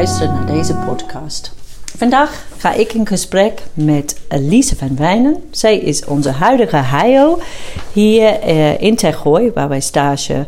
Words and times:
Luistert 0.00 0.32
naar 0.32 0.46
deze 0.46 0.74
podcast. 0.74 1.52
Vandaag 1.96 2.46
ga 2.56 2.72
ik 2.72 2.92
in 2.92 3.06
gesprek 3.06 3.62
met 3.74 4.20
Lise 4.28 4.76
van 4.76 4.96
Wijnen. 4.96 5.42
Zij 5.50 5.78
is 5.78 6.04
onze 6.04 6.30
huidige 6.30 6.76
HIO 6.76 7.38
hier 7.92 8.48
uh, 8.48 8.80
in 8.80 8.96
Tergooi, 8.96 9.50
waar 9.54 9.68
wij 9.68 9.80
stage 9.80 10.46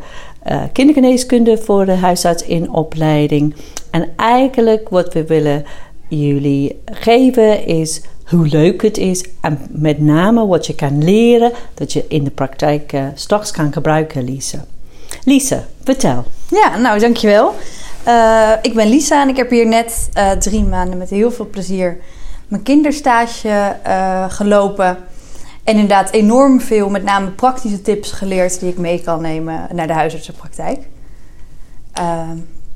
uh, 0.51 0.63
kindergeneeskunde 0.73 1.59
voor 1.59 1.87
de 1.87 1.93
huisarts 1.93 2.43
in 2.43 2.73
opleiding. 2.73 3.55
En 3.91 4.09
eigenlijk 4.17 4.89
wat 4.89 5.13
we 5.13 5.25
willen 5.25 5.65
jullie 6.09 6.83
geven 6.85 7.67
is 7.67 8.03
hoe 8.27 8.47
leuk 8.47 8.83
het 8.83 8.99
is 8.99 9.25
en 9.41 9.59
met 9.69 10.01
name 10.01 10.47
wat 10.47 10.67
je 10.67 10.75
kan 10.75 11.05
leren 11.05 11.53
dat 11.75 11.93
je 11.93 12.05
in 12.09 12.25
de 12.25 12.31
praktijk 12.31 12.93
uh, 12.93 13.07
straks 13.15 13.51
kan 13.51 13.73
gebruiken, 13.73 14.25
Lise. 14.25 14.59
Lise, 15.25 15.65
vertel. 15.85 16.25
Ja, 16.51 16.77
nou 16.77 16.99
dankjewel. 16.99 17.55
Uh, 18.09 18.53
ik 18.63 18.75
ben 18.75 18.89
Lisa 18.89 19.23
en 19.23 19.29
ik 19.29 19.37
heb 19.37 19.51
hier 19.51 19.67
net 19.67 20.09
uh, 20.17 20.31
drie 20.31 20.65
maanden 20.65 20.99
met 20.99 21.11
heel 21.11 21.31
veel 21.31 21.49
plezier 21.49 21.99
mijn 22.49 22.63
kinderstage 22.63 23.77
uh, 23.87 24.25
gelopen. 24.29 24.97
En 25.65 25.75
inderdaad 25.75 26.11
enorm 26.11 26.61
veel, 26.61 26.91
met 26.91 27.03
name 27.03 27.31
praktische 27.31 27.83
tips 27.83 28.13
geleerd 28.13 28.61
die 28.61 28.69
ik 28.69 28.79
mee 28.79 29.01
kan 29.03 29.21
nemen 29.21 29.69
naar 29.73 29.87
de 29.87 29.93
huisartsenpraktijk. 29.93 30.79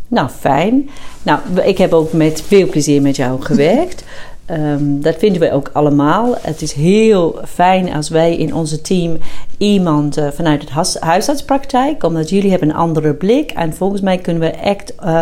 nou, 0.09 0.29
fijn. 0.29 0.91
Nou, 1.23 1.41
ik 1.65 1.79
heb 1.79 1.93
ook 1.93 2.13
met 2.13 2.43
veel 2.43 2.69
plezier 2.69 3.02
met 3.02 3.16
jou 3.16 3.43
gewerkt. 3.43 4.05
Um, 4.51 5.02
dat 5.02 5.16
vinden 5.19 5.41
we 5.41 5.52
ook 5.52 5.71
allemaal. 5.73 6.35
Het 6.41 6.63
is 6.63 6.73
heel 6.73 7.41
fijn 7.49 7.93
als 7.95 8.09
wij 8.09 8.37
in 8.37 8.55
onze 8.55 8.80
team 8.80 9.19
iemand 9.59 10.19
uh, 10.19 10.29
vanuit 10.30 10.61
het 10.61 11.01
huisartspraktijk, 11.01 12.05
omdat 12.05 12.30
jullie 12.30 12.51
hebben 12.51 12.69
een 12.69 12.75
andere 12.75 13.15
blik 13.15 13.51
en 13.51 13.75
volgens 13.75 14.01
mij 14.01 14.19
kunnen 14.19 14.43
we 14.43 14.51
echt 14.51 14.93
uh, 15.05 15.21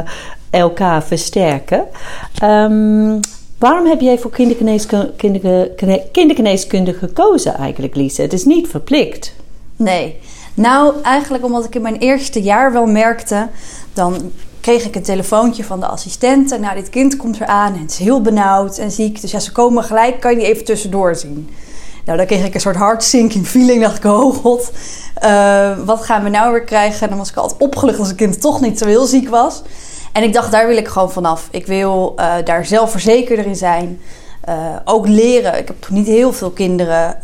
elkaar 0.51 1.03
versterken. 1.03 1.85
Um, 2.43 3.21
waarom 3.59 3.87
heb 3.87 4.01
jij 4.01 4.19
voor 4.19 4.31
kindergeneeskunde, 6.13 6.93
gekozen 6.93 7.55
eigenlijk, 7.55 7.95
Lise? 7.95 8.23
Het 8.23 8.33
is 8.33 8.45
niet 8.45 8.69
verplicht. 8.69 9.35
Nee. 9.77 10.19
Nou, 10.55 10.95
eigenlijk 11.03 11.45
omdat 11.45 11.65
ik 11.65 11.75
in 11.75 11.83
mijn 11.83 11.99
eerste 11.99 12.43
jaar 12.43 12.73
wel 12.73 12.87
merkte, 12.87 13.49
dan 13.93 14.33
kreeg 14.65 14.85
ik 14.85 14.95
een 14.95 15.03
telefoontje 15.03 15.65
van 15.65 15.81
de 15.81 15.87
assistente. 15.87 16.59
Nou, 16.59 16.75
dit 16.75 16.89
kind 16.89 17.17
komt 17.17 17.41
eraan 17.41 17.75
en 17.75 17.85
is 17.87 17.99
heel 17.99 18.21
benauwd 18.21 18.79
en 18.79 18.91
ziek. 18.91 19.21
Dus 19.21 19.31
ja, 19.31 19.39
ze 19.39 19.53
komen 19.53 19.85
gelijk, 19.85 20.21
kan 20.21 20.31
je 20.31 20.37
die 20.37 20.47
even 20.47 20.65
tussendoor 20.65 21.15
zien. 21.15 21.51
Nou, 22.05 22.19
dan 22.19 22.27
kreeg 22.27 22.45
ik 22.45 22.55
een 22.55 22.61
soort 22.61 22.77
hartsinking 22.77 23.47
feeling. 23.47 23.83
Dacht 23.83 23.97
ik, 23.97 24.05
oh 24.05 24.35
god, 24.35 24.73
uh, 25.25 25.79
wat 25.85 26.03
gaan 26.03 26.23
we 26.23 26.29
nou 26.29 26.53
weer 26.53 26.65
krijgen? 26.65 27.01
En 27.01 27.09
dan 27.09 27.19
was 27.19 27.31
ik 27.31 27.37
altijd 27.37 27.61
opgelucht 27.61 27.99
als 27.99 28.09
het 28.09 28.17
kind 28.17 28.41
toch 28.41 28.61
niet 28.61 28.79
zo 28.79 28.87
heel 28.87 29.07
ziek 29.07 29.29
was. 29.29 29.63
En 30.13 30.23
ik 30.23 30.33
dacht, 30.33 30.51
daar 30.51 30.67
wil 30.67 30.77
ik 30.77 30.89
gewoon 30.89 31.13
vanaf. 31.13 31.49
Ik 31.51 31.67
wil 31.67 32.15
uh, 32.17 32.35
daar 32.45 32.67
zelfverzekerder 32.67 33.47
in 33.47 33.57
zijn. 33.57 34.01
Uh, 34.49 34.55
ook 34.85 35.09
leren. 35.09 35.59
Ik 35.59 35.67
heb 35.67 35.89
niet 35.89 36.07
heel 36.07 36.33
veel 36.33 36.51
kinderen 36.51 37.17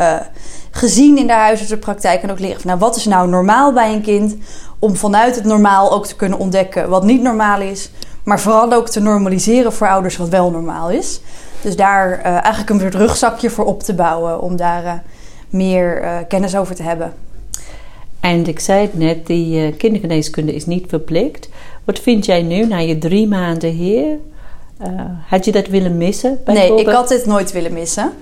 gezien 0.71 1.19
in 1.19 1.27
de 1.27 1.33
huisartsenpraktijk. 1.33 2.23
En 2.23 2.31
ook 2.31 2.39
leren 2.39 2.61
van, 2.61 2.71
nou, 2.71 2.79
wat 2.79 2.97
is 2.97 3.05
nou 3.05 3.29
normaal 3.29 3.73
bij 3.73 3.93
een 3.93 4.03
kind? 4.03 4.37
Om 4.81 4.97
vanuit 4.97 5.35
het 5.35 5.45
normaal 5.45 5.93
ook 5.93 6.07
te 6.07 6.17
kunnen 6.17 6.39
ontdekken 6.39 6.89
wat 6.89 7.05
niet 7.05 7.23
normaal 7.23 7.61
is. 7.61 7.91
Maar 8.23 8.41
vooral 8.41 8.73
ook 8.73 8.89
te 8.89 9.01
normaliseren 9.01 9.73
voor 9.73 9.89
ouders 9.89 10.17
wat 10.17 10.29
wel 10.29 10.51
normaal 10.51 10.91
is. 10.91 11.21
Dus 11.61 11.77
daar 11.77 12.19
uh, 12.19 12.27
eigenlijk 12.27 12.71
een 12.71 12.81
soort 12.81 12.95
rugzakje 12.95 13.51
voor 13.51 13.65
op 13.65 13.83
te 13.83 13.95
bouwen. 13.95 14.41
Om 14.41 14.57
daar 14.57 14.85
uh, 14.85 14.93
meer 15.49 16.03
uh, 16.03 16.17
kennis 16.29 16.57
over 16.57 16.75
te 16.75 16.83
hebben. 16.83 17.13
En 18.21 18.47
ik 18.47 18.61
zei 18.61 18.83
het 18.83 18.99
net, 18.99 19.27
die 19.27 19.73
kindergeneeskunde 19.73 20.55
is 20.55 20.67
niet 20.67 20.85
verplicht. 20.89 21.49
Wat 21.85 21.99
vind 21.99 22.25
jij 22.25 22.43
nu, 22.43 22.67
na 22.67 22.79
je 22.79 22.99
drie 22.99 23.29
maanden 23.29 23.71
hier? 23.71 24.19
had 25.27 25.45
je 25.45 25.53
dat 25.53 25.67
willen 25.67 25.97
missen? 25.97 26.39
Nee, 26.45 26.81
ik 26.81 26.89
had 26.89 27.09
dit 27.09 27.27
nooit 27.27 27.53
willen 27.53 27.73
missen. 27.73 28.13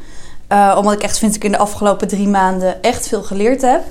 omdat 0.77 0.93
ik 0.93 1.03
echt 1.03 1.19
vind 1.19 1.33
dat 1.33 1.43
ik 1.43 1.47
in 1.47 1.53
de 1.53 1.59
afgelopen 1.59 2.09
drie 2.09 2.29
maanden 2.29 2.83
echt 2.83 3.09
veel 3.09 3.23
geleerd 3.23 3.63
heb. 3.63 3.83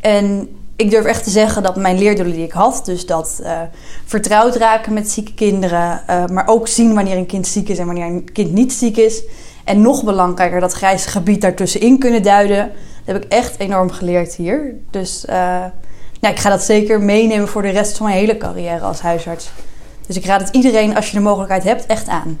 En 0.00 0.48
ik 0.78 0.90
durf 0.90 1.04
echt 1.04 1.24
te 1.24 1.30
zeggen 1.30 1.62
dat 1.62 1.76
mijn 1.76 1.98
leerdoelen 1.98 2.34
die 2.34 2.44
ik 2.44 2.52
had, 2.52 2.82
dus 2.84 3.06
dat 3.06 3.38
uh, 3.42 3.60
vertrouwd 4.04 4.56
raken 4.56 4.92
met 4.92 5.10
zieke 5.10 5.34
kinderen, 5.34 6.02
uh, 6.10 6.26
maar 6.26 6.48
ook 6.48 6.68
zien 6.68 6.94
wanneer 6.94 7.16
een 7.16 7.26
kind 7.26 7.46
ziek 7.46 7.68
is 7.68 7.78
en 7.78 7.86
wanneer 7.86 8.06
een 8.06 8.32
kind 8.32 8.52
niet 8.52 8.72
ziek 8.72 8.96
is. 8.96 9.22
En 9.64 9.80
nog 9.80 10.04
belangrijker, 10.04 10.60
dat 10.60 10.72
grijze 10.72 11.08
gebied 11.08 11.40
daartussenin 11.40 11.98
kunnen 11.98 12.22
duiden. 12.22 12.72
Dat 13.04 13.14
heb 13.14 13.24
ik 13.24 13.32
echt 13.32 13.58
enorm 13.58 13.90
geleerd 13.90 14.34
hier. 14.34 14.74
Dus 14.90 15.24
uh, 15.28 15.34
nou, 16.20 16.34
ik 16.34 16.38
ga 16.38 16.50
dat 16.50 16.62
zeker 16.62 17.00
meenemen 17.00 17.48
voor 17.48 17.62
de 17.62 17.68
rest 17.68 17.96
van 17.96 18.06
mijn 18.06 18.18
hele 18.18 18.36
carrière 18.36 18.84
als 18.84 19.00
huisarts. 19.00 19.50
Dus 20.06 20.16
ik 20.16 20.24
raad 20.24 20.40
het 20.40 20.54
iedereen, 20.54 20.96
als 20.96 21.10
je 21.10 21.16
de 21.16 21.22
mogelijkheid 21.22 21.64
hebt, 21.64 21.86
echt 21.86 22.08
aan. 22.08 22.38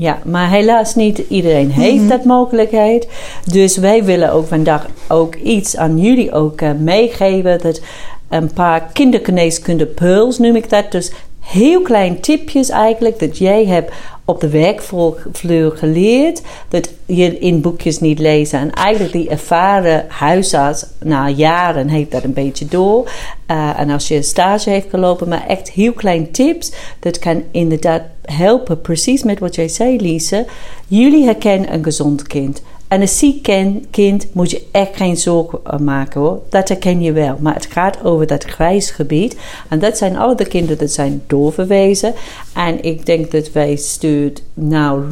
Ja, 0.00 0.18
maar 0.24 0.50
helaas 0.50 0.94
niet 0.94 1.18
iedereen 1.18 1.70
heeft 1.70 1.94
mm 1.94 1.98
-hmm. 1.98 2.08
dat 2.08 2.24
mogelijkheid. 2.24 3.08
Dus 3.44 3.76
wij 3.76 4.04
willen 4.04 4.32
ook 4.32 4.46
vandaag 4.46 4.86
ook 5.08 5.34
iets 5.34 5.76
aan 5.76 5.98
jullie 5.98 6.32
ook 6.32 6.60
uh, 6.60 6.70
meegeven. 6.72 7.58
Dat 7.62 7.80
een 8.28 8.52
paar 8.52 8.90
kindergeneeskunde 8.92 9.86
pearls 9.86 10.38
noem 10.38 10.56
ik 10.56 10.70
dat. 10.70 10.92
Dus 10.92 11.12
heel 11.40 11.80
klein 11.82 12.20
tipjes 12.20 12.68
eigenlijk 12.68 13.18
dat 13.18 13.38
jij 13.38 13.66
hebt 13.66 13.92
op 14.30 14.40
de 14.40 14.48
werkvloer 14.48 15.72
geleerd. 15.76 16.42
Dat 16.68 16.90
je 17.06 17.38
in 17.38 17.60
boekjes 17.60 18.00
niet 18.00 18.18
lezen. 18.18 18.58
En 18.58 18.72
eigenlijk 18.72 19.12
die 19.12 19.28
ervaren 19.28 20.04
huisarts 20.08 20.86
na 20.98 21.28
jaren 21.28 21.88
heeft 21.88 22.10
dat 22.10 22.24
een 22.24 22.32
beetje 22.32 22.66
door. 22.66 23.10
Uh, 23.50 23.80
en 23.80 23.90
als 23.90 24.08
je 24.08 24.22
stage 24.22 24.70
heeft 24.70 24.90
gelopen, 24.90 25.28
maar 25.28 25.46
echt 25.46 25.70
heel 25.70 25.92
klein 25.92 26.30
tips. 26.30 26.72
Dat 27.00 27.18
kan 27.18 27.42
inderdaad 27.50 28.02
helpen. 28.24 28.80
Precies 28.80 29.22
met 29.22 29.38
wat 29.38 29.54
jij 29.54 29.68
zei, 29.68 30.00
Lise. 30.00 30.46
Jullie 30.86 31.24
herkennen 31.24 31.72
een 31.72 31.84
gezond 31.84 32.26
kind. 32.26 32.62
En 32.90 33.00
een 33.00 33.08
ziek 33.08 33.42
kind 33.90 34.34
moet 34.34 34.50
je 34.50 34.62
echt 34.72 34.96
geen 34.96 35.16
zorgen 35.16 35.84
maken 35.84 36.20
hoor. 36.20 36.40
Dat 36.48 36.68
herken 36.68 37.02
je 37.02 37.12
wel. 37.12 37.36
Maar 37.40 37.54
het 37.54 37.66
gaat 37.66 38.04
over 38.04 38.26
dat 38.26 38.44
grijs 38.44 38.90
gebied. 38.90 39.36
En 39.68 39.78
dat 39.78 39.96
zijn 39.96 40.16
alle 40.16 40.34
de 40.34 40.46
kinderen 40.46 40.78
dat 40.78 40.90
zijn 40.90 41.22
doorverwezen. 41.26 42.14
En 42.54 42.82
ik 42.82 43.06
denk 43.06 43.30
dat 43.30 43.52
wij 43.52 43.76
stuurt 43.76 44.42
nou 44.54 45.10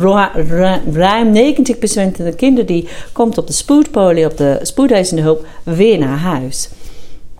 ruim 0.92 1.34
90% 1.34 1.34
van 1.92 2.24
de 2.24 2.34
kinderen 2.36 2.66
die 2.66 2.88
komt 3.12 3.38
op 3.38 3.46
de 3.46 3.52
spoedpolie, 3.52 4.26
op 4.26 4.36
de 4.36 4.58
spoedeisende 4.62 5.22
hulp, 5.22 5.46
weer 5.62 5.98
naar 5.98 6.18
huis. 6.18 6.68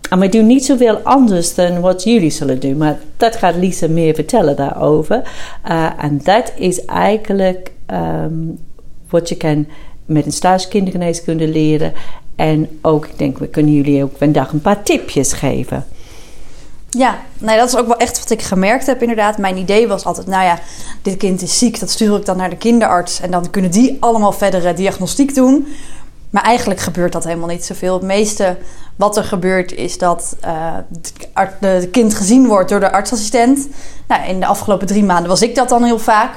En 0.09 0.19
wij 0.19 0.29
doen 0.29 0.47
niet 0.47 0.65
zoveel 0.65 0.97
anders 0.97 1.55
dan 1.55 1.81
wat 1.81 2.03
jullie 2.03 2.29
zullen 2.29 2.59
doen. 2.59 2.77
Maar 2.77 2.99
dat 3.17 3.35
gaat 3.35 3.55
Lisa 3.55 3.87
meer 3.87 4.15
vertellen 4.15 4.55
daarover. 4.55 5.21
Uh, 5.69 5.89
en 6.03 6.19
dat 6.23 6.53
is 6.55 6.85
eigenlijk 6.85 7.71
um, 7.93 8.59
wat 9.09 9.29
je 9.29 9.37
kan 9.37 9.67
met 10.09 10.25
een 10.25 10.31
stage 10.31 10.67
kindergeneeskunde 10.67 11.47
leren. 11.47 11.93
En 12.35 12.79
ook, 12.81 13.05
ik 13.05 13.17
denk, 13.17 13.37
we 13.37 13.47
kunnen 13.47 13.73
jullie 13.73 14.03
ook 14.03 14.17
vandaag 14.17 14.51
een 14.51 14.61
paar 14.61 14.83
tipjes 14.83 15.33
geven. 15.33 15.85
Ja, 16.89 17.19
nee, 17.37 17.57
dat 17.57 17.67
is 17.67 17.77
ook 17.77 17.87
wel 17.87 17.97
echt 17.97 18.19
wat 18.19 18.29
ik 18.29 18.41
gemerkt 18.41 18.85
heb 18.85 19.01
inderdaad. 19.01 19.37
Mijn 19.37 19.57
idee 19.57 19.87
was 19.87 20.05
altijd, 20.05 20.27
nou 20.27 20.43
ja, 20.43 20.59
dit 21.01 21.17
kind 21.17 21.41
is 21.41 21.57
ziek, 21.57 21.79
dat 21.79 21.89
stuur 21.89 22.17
ik 22.17 22.25
dan 22.25 22.37
naar 22.37 22.49
de 22.49 22.57
kinderarts. 22.57 23.21
En 23.21 23.31
dan 23.31 23.49
kunnen 23.49 23.71
die 23.71 23.97
allemaal 23.99 24.31
verdere 24.31 24.73
diagnostiek 24.73 25.35
doen. 25.35 25.67
Maar 26.29 26.43
eigenlijk 26.43 26.79
gebeurt 26.79 27.11
dat 27.11 27.23
helemaal 27.23 27.47
niet 27.47 27.65
zoveel. 27.65 27.93
Het 27.93 28.03
meeste 28.03 28.57
wat 28.95 29.17
er 29.17 29.23
gebeurt 29.23 29.73
is 29.73 29.97
dat 29.97 30.35
uh, 30.45 30.75
het 31.59 31.89
kind 31.91 32.13
gezien 32.13 32.47
wordt 32.47 32.69
door 32.69 32.79
de 32.79 32.91
artsassistent. 32.91 33.67
Nou, 34.07 34.27
in 34.27 34.39
de 34.39 34.45
afgelopen 34.45 34.87
drie 34.87 35.03
maanden 35.03 35.29
was 35.29 35.41
ik 35.41 35.55
dat 35.55 35.69
dan 35.69 35.83
heel 35.83 35.99
vaak. 35.99 36.31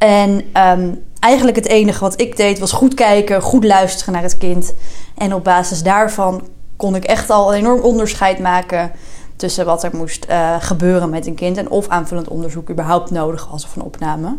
En 0.00 0.30
um, 0.54 1.02
eigenlijk 1.18 1.56
het 1.56 1.66
enige 1.66 2.00
wat 2.00 2.20
ik 2.20 2.36
deed 2.36 2.58
was 2.58 2.72
goed 2.72 2.94
kijken, 2.94 3.42
goed 3.42 3.64
luisteren 3.64 4.12
naar 4.12 4.22
het 4.22 4.38
kind. 4.38 4.74
En 5.16 5.34
op 5.34 5.44
basis 5.44 5.82
daarvan 5.82 6.48
kon 6.76 6.94
ik 6.94 7.04
echt 7.04 7.30
al 7.30 7.52
een 7.52 7.58
enorm 7.58 7.80
onderscheid 7.80 8.38
maken 8.38 8.92
tussen 9.36 9.64
wat 9.64 9.82
er 9.82 9.96
moest 9.96 10.26
uh, 10.30 10.56
gebeuren 10.58 11.10
met 11.10 11.26
een 11.26 11.34
kind 11.34 11.56
en 11.56 11.70
of 11.70 11.88
aanvullend 11.88 12.28
onderzoek 12.28 12.70
überhaupt 12.70 13.10
nodig 13.10 13.48
was 13.50 13.64
of 13.64 13.76
een 13.76 13.82
opname. 13.82 14.36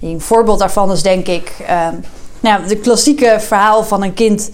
Een 0.00 0.20
voorbeeld 0.20 0.58
daarvan 0.58 0.92
is 0.92 1.02
denk 1.02 1.26
ik 1.26 1.52
uh, 1.60 1.88
nou, 2.40 2.66
de 2.66 2.76
klassieke 2.76 3.36
verhaal 3.38 3.84
van 3.84 4.02
een 4.02 4.14
kind 4.14 4.50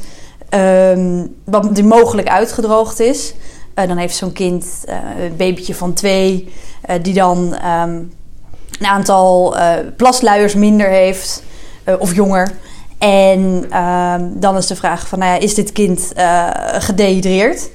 um, 0.54 1.36
die 1.72 1.84
mogelijk 1.84 2.28
uitgedroogd 2.28 3.00
is. 3.00 3.34
Uh, 3.74 3.88
dan 3.88 3.96
heeft 3.96 4.16
zo'n 4.16 4.32
kind 4.32 4.84
uh, 4.88 5.24
een 5.24 5.36
babytje 5.36 5.74
van 5.74 5.92
twee, 5.92 6.52
die 7.02 7.14
dan 7.14 7.56
een 8.80 8.86
aantal 8.86 9.56
plasluiers 9.96 10.54
minder 10.54 10.88
heeft 10.88 11.42
of 11.98 12.14
jonger. 12.14 12.50
En 12.98 13.64
uh, 13.70 14.14
dan 14.20 14.56
is 14.56 14.66
de 14.66 14.76
vraag 14.76 15.08
van, 15.08 15.18
nou 15.18 15.32
ja, 15.32 15.38
is 15.38 15.54
dit 15.54 15.72
kind 15.72 16.12
uh, 16.16 16.48
gedehydreerd? 16.72 17.70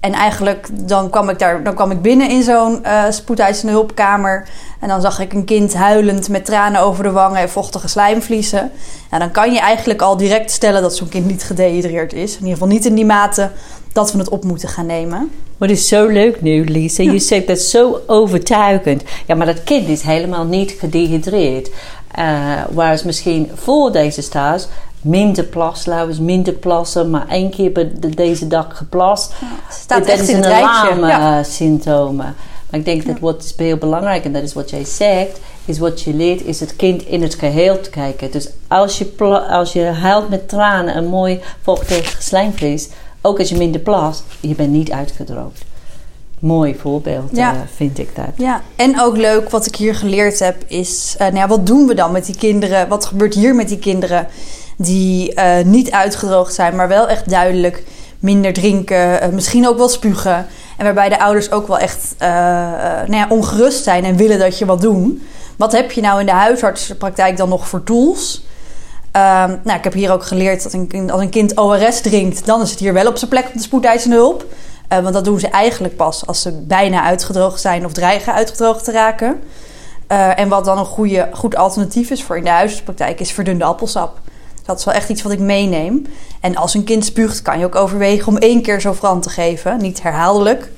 En 0.00 0.12
eigenlijk 0.12 0.68
dan 0.72 1.10
kwam 1.10 1.28
ik, 1.28 1.38
daar, 1.38 1.62
dan 1.62 1.74
kwam 1.74 1.90
ik 1.90 2.02
binnen 2.02 2.30
in 2.30 2.42
zo'n 2.42 2.80
uh, 2.82 3.04
spoedeisende 3.08 3.72
hulpkamer. 3.72 4.48
En 4.80 4.88
dan 4.88 5.00
zag 5.00 5.20
ik 5.20 5.32
een 5.32 5.44
kind 5.44 5.74
huilend 5.74 6.28
met 6.28 6.44
tranen 6.44 6.80
over 6.80 7.02
de 7.02 7.10
wangen 7.10 7.40
en 7.40 7.50
vochtige 7.50 7.88
slijmvliezen. 7.88 8.70
Ja, 9.10 9.18
dan 9.18 9.30
kan 9.30 9.52
je 9.52 9.60
eigenlijk 9.60 10.02
al 10.02 10.16
direct 10.16 10.50
stellen 10.50 10.82
dat 10.82 10.96
zo'n 10.96 11.08
kind 11.08 11.26
niet 11.26 11.42
gedehydreerd 11.42 12.12
is. 12.12 12.32
In 12.32 12.38
ieder 12.38 12.52
geval 12.52 12.68
niet 12.68 12.86
in 12.86 12.94
die 12.94 13.06
mate 13.06 13.50
dat 13.98 14.12
we 14.12 14.18
het 14.18 14.28
op 14.28 14.44
moeten 14.44 14.68
gaan 14.68 14.86
nemen. 14.86 15.30
Het 15.58 15.70
is 15.70 15.88
zo 15.88 16.06
leuk 16.06 16.40
nu, 16.40 16.64
Lisa. 16.64 17.02
Je 17.02 17.18
zegt 17.18 17.46
dat 17.46 17.58
zo 17.58 18.00
overtuigend. 18.06 19.02
Ja, 19.26 19.34
maar 19.34 19.46
dat 19.46 19.64
kind 19.64 19.88
is 19.88 20.02
helemaal 20.02 20.44
niet 20.44 20.70
gedehydreerd. 20.78 21.70
Uh, 22.18 22.60
whereas 22.70 23.02
misschien 23.02 23.50
voor 23.54 23.92
deze 23.92 24.22
stage 24.22 24.66
minder 25.00 25.44
plasluis, 25.44 26.18
minder 26.18 26.52
plassen, 26.52 27.10
maar 27.10 27.28
één 27.28 27.50
keer 27.50 27.70
per 27.70 27.90
deze 28.14 28.46
dag 28.46 28.76
geplast. 28.76 29.34
Ja, 29.40 29.46
staat 29.70 29.98
dat 29.98 30.08
echt 30.08 30.22
is 30.22 30.28
in 30.28 30.36
een 30.36 30.42
het 30.42 30.52
rijtje. 30.52 31.02
alarm 31.02 31.44
symptomen. 31.44 32.34
Maar 32.70 32.80
ik 32.80 32.84
denk 32.84 33.06
dat 33.06 33.18
wat 33.18 33.44
is 33.44 33.54
heel 33.56 33.76
belangrijk, 33.76 34.24
en 34.24 34.32
dat 34.32 34.42
is 34.42 34.54
wat 34.54 34.70
jij 34.70 34.84
zegt, 34.84 35.40
is 35.64 35.78
wat 35.78 36.02
je 36.02 36.14
leert, 36.14 36.44
is 36.44 36.60
het 36.60 36.76
kind 36.76 37.06
in 37.06 37.22
het 37.22 37.34
geheel 37.34 37.80
te 37.80 37.90
kijken. 37.90 38.30
Dus 38.30 38.48
als 38.68 38.98
je, 38.98 39.12
als 39.50 39.72
je 39.72 39.82
huilt 39.82 40.28
met 40.28 40.48
tranen 40.48 40.96
een 40.96 41.08
mooi 41.08 41.40
vochtig 41.62 42.16
slijmvlies, 42.22 42.88
ook 43.22 43.38
als 43.38 43.48
je 43.48 43.56
minder 43.56 43.80
plast, 43.80 44.22
je 44.40 44.54
bent 44.54 44.70
niet 44.70 44.90
uitgedroogd. 44.92 45.64
Mooi 46.38 46.74
voorbeeld, 46.78 47.28
Ja. 47.32 47.52
eh, 47.52 47.58
vind 47.74 47.98
ik 47.98 48.16
dat. 48.16 48.26
Ja, 48.36 48.62
en 48.76 49.00
ook 49.00 49.16
leuk 49.16 49.50
wat 49.50 49.66
ik 49.66 49.76
hier 49.76 49.94
geleerd 49.94 50.38
heb 50.38 50.56
is, 50.66 51.14
eh, 51.18 51.26
nou 51.26 51.36
ja, 51.38 51.48
wat 51.48 51.66
doen 51.66 51.86
we 51.86 51.94
dan 51.94 52.12
met 52.12 52.26
die 52.26 52.36
kinderen? 52.36 52.88
Wat 52.88 53.04
gebeurt 53.04 53.34
hier 53.34 53.54
met 53.54 53.68
die 53.68 53.78
kinderen 53.78 54.26
die 54.76 55.34
eh, 55.34 55.64
niet 55.64 55.90
uitgedroogd 55.90 56.54
zijn, 56.54 56.76
maar 56.76 56.88
wel 56.88 57.08
echt 57.08 57.30
duidelijk 57.30 57.84
minder 58.18 58.52
drinken, 58.52 59.34
misschien 59.34 59.68
ook 59.68 59.76
wel 59.76 59.88
spugen. 59.88 60.46
En 60.76 60.84
waarbij 60.84 61.08
de 61.08 61.20
ouders 61.20 61.50
ook 61.50 61.66
wel 61.66 61.78
echt 61.78 62.14
nou 62.18 63.16
ja, 63.16 63.26
ongerust 63.28 63.82
zijn 63.84 64.04
en 64.04 64.16
willen 64.16 64.38
dat 64.38 64.58
je 64.58 64.66
wat 64.66 64.80
doen. 64.80 65.22
Wat 65.56 65.72
heb 65.72 65.92
je 65.92 66.00
nou 66.00 66.20
in 66.20 66.26
de 66.26 66.32
huisartsenpraktijk 66.32 67.36
dan 67.36 67.48
nog 67.48 67.68
voor 67.68 67.84
tools? 67.84 68.42
Ehm, 69.18 69.56
nou, 69.62 69.78
ik 69.78 69.84
heb 69.84 69.92
hier 69.92 70.12
ook 70.12 70.24
geleerd 70.24 70.62
dat 70.62 70.72
een, 70.72 71.10
als 71.10 71.20
een 71.20 71.28
kind 71.28 71.56
ORS 71.56 72.00
drinkt, 72.00 72.46
dan 72.46 72.60
is 72.60 72.70
het 72.70 72.78
hier 72.78 72.92
wel 72.92 73.06
op 73.06 73.16
zijn 73.16 73.30
plek 73.30 73.46
op 73.46 73.52
de 73.52 73.60
spoedeisende 73.60 74.16
hulp. 74.16 74.44
Eh, 74.88 74.98
want 74.98 75.14
dat 75.14 75.24
doen 75.24 75.40
ze 75.40 75.48
eigenlijk 75.48 75.96
pas 75.96 76.26
als 76.26 76.42
ze 76.42 76.52
bijna 76.52 77.02
uitgedroogd 77.02 77.60
zijn 77.60 77.84
of 77.84 77.92
dreigen 77.92 78.32
uitgedroogd 78.32 78.84
te 78.84 78.92
raken. 78.92 79.40
Eh, 80.06 80.38
en 80.38 80.48
wat 80.48 80.64
dan 80.64 80.78
een 80.78 80.84
goede, 80.84 81.28
goed 81.32 81.56
alternatief 81.56 82.10
is 82.10 82.22
voor 82.22 82.36
in 82.36 82.44
de 82.44 82.50
huisartspraktijk 82.50 83.20
is 83.20 83.32
verdunde 83.32 83.64
appelsap. 83.64 84.20
Dat 84.64 84.78
is 84.78 84.84
wel 84.84 84.94
echt 84.94 85.08
iets 85.08 85.22
wat 85.22 85.32
ik 85.32 85.38
meeneem. 85.38 86.06
En 86.40 86.56
als 86.56 86.74
een 86.74 86.84
kind 86.84 87.04
spuugt, 87.04 87.42
kan 87.42 87.58
je 87.58 87.64
ook 87.64 87.74
overwegen 87.74 88.28
om 88.28 88.36
één 88.36 88.62
keer 88.62 88.80
Zofran 88.80 89.20
te 89.20 89.30
geven. 89.30 89.78
Niet 89.80 90.02
herhaaldelijk. 90.02 90.70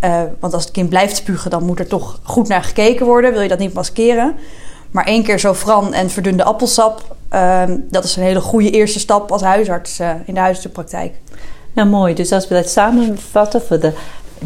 Eh, 0.00 0.22
want 0.40 0.54
als 0.54 0.62
het 0.64 0.72
kind 0.72 0.88
blijft 0.88 1.16
spugen, 1.16 1.50
dan 1.50 1.64
moet 1.64 1.78
er 1.78 1.86
toch 1.86 2.20
goed 2.22 2.48
naar 2.48 2.62
gekeken 2.62 3.06
worden. 3.06 3.32
Wil 3.32 3.42
je 3.42 3.48
dat 3.48 3.58
niet 3.58 3.74
maskeren? 3.74 4.36
Maar 4.90 5.04
één 5.04 5.22
keer 5.22 5.38
Zofran 5.38 5.94
en 5.94 6.10
verdunde 6.10 6.44
appelsap, 6.44 7.16
ehm, 7.30 7.76
dat 7.90 8.04
is 8.04 8.16
een 8.16 8.22
hele 8.22 8.40
goede 8.40 8.70
eerste 8.70 8.98
stap 8.98 9.32
als 9.32 9.42
huisarts 9.42 9.98
eh, 9.98 10.10
in 10.24 10.34
de 10.34 10.40
huisartspraktijk. 10.40 11.14
Nou, 11.72 11.88
mooi. 11.88 12.14
Dus 12.14 12.32
als 12.32 12.48
we 12.48 12.54
dat 12.54 12.70
samenvatten 12.70 13.62
voor 13.62 13.80
de 13.80 13.92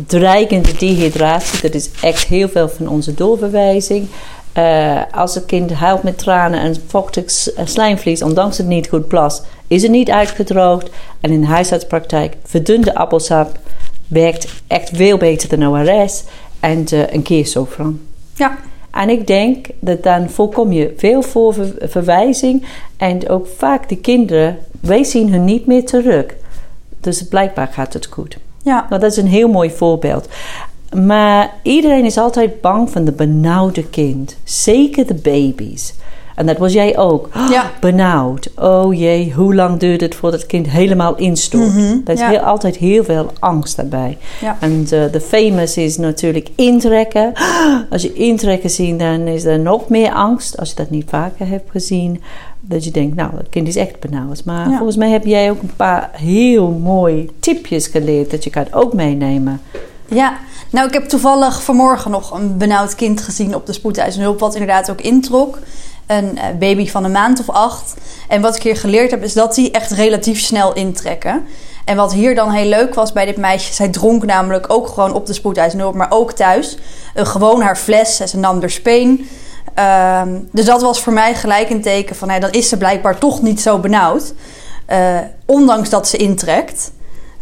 dreigende 0.06 0.76
dehydratie, 0.76 1.60
dat 1.60 1.75
is 1.75 1.90
echt 2.02 2.26
heel 2.26 2.48
veel 2.48 2.69
van 2.69 2.88
onze 2.88 3.14
doorverwijzing. 3.14 4.08
Eh, 4.52 5.02
als 5.10 5.34
het 5.34 5.46
kind 5.46 5.72
huilt 5.72 6.02
met 6.02 6.19
tranen 6.19 6.60
en 6.60 6.76
vochtig 6.86 7.25
slijmvlies, 7.64 8.22
ondanks 8.22 8.58
het 8.58 8.66
niet 8.66 8.88
goed 8.88 9.08
plast, 9.08 9.46
is 9.66 9.82
het 9.82 9.90
niet 9.90 10.10
uitgedroogd. 10.10 10.90
En 11.20 11.30
in 11.30 11.40
de 11.40 11.46
huisartspraktijk, 11.46 12.37
verdunde 12.44 12.94
appelsap 12.94 13.58
werkt 14.08 14.48
echt 14.66 14.90
veel 14.92 15.16
beter 15.16 15.58
dan 15.58 15.66
ORS 15.69 16.22
en 16.60 16.87
eh, 16.87 17.12
een 17.12 17.22
keer 17.22 17.46
Sofran. 17.46 18.00
Ja, 18.34 18.58
En 18.94 19.08
ik 19.11 19.26
denk 19.26 19.67
dat 19.79 20.02
dan 20.02 20.29
voorkom 20.31 20.73
je 20.73 20.93
veel 20.96 21.23
voor 21.23 21.55
ver- 21.55 21.75
verwijzing. 21.81 22.64
En 22.96 23.29
ook 23.29 23.46
vaak 23.56 23.88
de 23.88 23.96
kinderen, 23.96 24.58
wij 24.81 25.05
zien 25.05 25.32
hun 25.32 25.44
niet 25.44 25.67
meer 25.67 25.85
terug. 25.85 26.25
Dus 27.00 27.29
blijkbaar 27.29 27.69
gaat 27.73 27.93
het 27.93 28.06
goed. 28.06 28.37
ja, 28.62 28.87
Nou, 28.88 29.00
dat 29.00 29.11
is 29.11 29.17
een 29.17 29.26
heel 29.26 29.49
mooi 29.49 29.70
voorbeeld. 29.70 30.29
Maar 30.96 31.52
iedereen 31.62 32.05
is 32.05 32.19
altijd 32.19 32.61
bang 32.61 32.91
van 32.91 33.05
de 33.05 33.12
benauwde 33.12 33.85
kind. 33.88 34.37
Zeker 34.44 35.06
de 35.06 35.14
baby's. 35.14 35.94
En 36.34 36.46
dat 36.46 36.58
was 36.58 36.72
jij 36.72 36.98
ook. 36.98 37.28
Ja. 37.50 37.70
Benauwd. 37.81 38.50
Oh 38.56 38.94
jee, 38.94 39.32
hoe 39.32 39.54
lang 39.54 39.78
duurt 39.78 40.00
het 40.00 40.14
voordat 40.14 40.40
het 40.40 40.48
kind 40.48 40.69
helemaal 40.69 41.16
instort? 41.16 41.72
Dat 42.04 42.14
is 42.14 42.20
ja. 42.20 42.28
heel, 42.28 42.38
altijd 42.38 42.76
heel 42.76 43.04
veel 43.04 43.32
angst 43.38 43.76
daarbij. 43.76 44.19
Ja. 44.40 44.56
En 44.60 44.86
eh, 44.90 45.12
de 45.12 45.20
famous 45.20 45.76
is 45.76 45.96
natuurlijk 45.96 46.48
intrekken. 46.54 47.32
Als 47.90 48.02
je 48.02 48.12
intrekken 48.12 48.70
ziet, 48.70 48.98
dan 48.98 49.20
is 49.20 49.44
er 49.44 49.58
nog 49.58 49.88
meer 49.88 50.12
angst. 50.12 50.58
Als 50.58 50.69
je 50.69 50.75
dat 50.75 50.90
niet 50.90 51.08
vaker 51.08 51.48
hebt 51.48 51.70
gezien. 51.70 52.22
Dat 52.60 52.84
je 52.84 52.90
denkt, 52.90 53.16
nou, 53.16 53.30
het 53.37 53.48
kind 53.48 53.69
is 53.69 53.76
echt 53.76 54.00
benauwd. 54.00 54.44
Maar 54.44 54.66
volgens 54.66 54.96
mij 54.96 55.10
heb 55.10 55.25
jij 55.25 55.50
ook 55.50 55.62
een 55.62 55.76
paar 55.76 56.10
heel 56.12 56.70
mooie 56.70 57.26
tipjes 57.40 57.87
geleerd. 57.87 58.30
Dat 58.30 58.44
je 58.44 58.50
kan 58.50 58.66
ook 58.70 58.92
meenemen. 58.92 59.60
Ja, 60.08 60.38
nou 60.70 60.87
ik 60.88 60.94
heb 60.94 61.04
toevallig 61.04 61.62
vanmorgen 61.62 62.10
nog 62.10 62.30
een 62.30 62.56
benauwd 62.56 62.94
kind 62.94 63.20
gezien 63.20 63.54
op 63.54 63.66
de 63.66 63.72
spoedeisende 63.72 64.25
hulp, 64.25 64.40
wat 64.40 64.52
inderdaad 64.52 64.90
ook 64.90 65.00
introk. 65.00 65.58
Een 66.06 66.38
eh, 66.38 66.44
baby 66.58 66.88
van 66.88 67.04
een 67.04 67.12
maand 67.12 67.40
of 67.40 67.50
acht. 67.50 67.94
En 68.28 68.40
wat 68.40 68.56
ik 68.56 68.62
hier 68.62 68.76
geleerd 68.76 69.10
heb, 69.10 69.22
is 69.22 69.32
dat 69.32 69.54
die 69.54 69.70
echt 69.70 69.90
relatief 69.90 70.40
snel 70.40 70.72
intrekken. 70.72 71.46
En 71.84 71.96
wat 71.96 72.12
hier 72.12 72.34
dan 72.34 72.50
heel 72.50 72.68
leuk 72.68 72.94
was 72.94 73.12
bij 73.12 73.24
dit 73.24 73.36
meisje, 73.36 73.72
zij 73.72 73.88
dronk 73.88 74.24
namelijk 74.24 74.72
ook 74.72 74.88
gewoon 74.88 75.12
op 75.12 75.26
de 75.26 75.32
spoedeisende 75.32 75.82
hulp, 75.82 75.96
maar 75.96 76.10
ook 76.10 76.32
thuis. 76.32 76.78
Eh, 77.14 77.26
gewoon 77.26 77.60
haar 77.60 77.76
fles 77.76 78.20
en 78.20 78.28
ze 78.28 78.36
nam 78.36 78.62
er 78.62 78.70
speen. 78.70 79.28
Ehm, 79.74 80.38
dus 80.52 80.64
dat 80.64 80.82
was 80.82 81.00
voor 81.00 81.12
mij 81.12 81.34
gelijk 81.34 81.70
een 81.70 81.82
teken 81.82 82.16
van, 82.16 82.30
hé, 82.30 82.38
dan 82.38 82.50
is 82.50 82.68
ze 82.68 82.76
blijkbaar 82.76 83.18
toch 83.18 83.42
niet 83.42 83.60
zo 83.60 83.78
benauwd. 83.78 84.34
Eh, 84.86 85.18
ondanks 85.46 85.90
dat 85.90 86.08
ze 86.08 86.16
intrekt. 86.16 86.92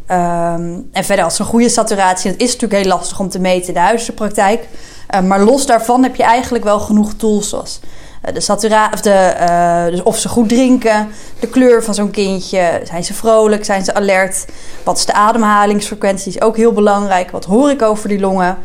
Ehm, 0.07 0.79
en 0.93 1.05
verder 1.05 1.25
als 1.25 1.39
een 1.39 1.45
goede 1.45 1.69
saturatie. 1.69 2.31
Het 2.31 2.41
is 2.41 2.53
natuurlijk 2.53 2.83
heel 2.83 2.93
lastig 2.93 3.21
om 3.21 3.29
te 3.29 3.39
meten 3.39 3.69
in 3.69 3.75
de 3.75 3.81
huisartsenpraktijk. 3.81 4.69
Uh, 5.15 5.21
maar 5.21 5.41
los 5.41 5.67
daarvan 5.67 6.03
heb 6.03 6.17
je 6.17 6.23
eigenlijk 6.23 6.65
wel 6.65 6.81
genoeg 6.81 7.13
tools 7.17 7.49
zoals 7.49 7.81
eh, 7.83 7.89
de 8.33 8.41
saturatie, 8.41 8.95
of, 8.95 9.01
de, 9.01 9.11
eh, 9.11 9.85
dus 9.87 10.03
of 10.03 10.19
ze 10.19 10.29
goed 10.29 10.49
drinken, 10.49 11.09
de 11.41 11.47
kleur 11.49 11.85
van 11.85 11.95
zo'n 11.95 12.11
kindje, 12.11 12.81
zijn 12.85 13.05
ze 13.05 13.15
vrolijk, 13.15 13.65
zijn 13.65 13.85
ze 13.85 13.95
alert, 13.95 14.45
wat 14.85 14.99
is 14.99 15.07
de 15.07 15.13
ademhalingsfrequentie, 15.13 16.33
is 16.35 16.41
ook 16.41 16.57
heel 16.57 16.73
belangrijk, 16.73 17.31
wat 17.31 17.45
hoor 17.45 17.71
ik 17.71 17.83
over 17.83 18.09
die 18.09 18.21
longen, 18.21 18.59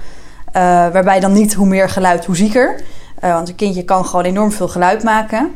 Eh, 0.52 0.64
waarbij 0.64 1.20
dan 1.20 1.34
niet 1.34 1.54
hoe 1.54 1.68
meer 1.68 1.90
geluid, 1.90 2.26
hoe 2.26 2.36
zieker, 2.36 2.82
Eh, 3.20 3.34
want 3.34 3.50
een 3.50 3.56
kindje 3.56 3.84
kan 3.84 4.06
gewoon 4.06 4.26
enorm 4.26 4.52
veel 4.52 4.68
geluid 4.68 5.04
maken. 5.04 5.52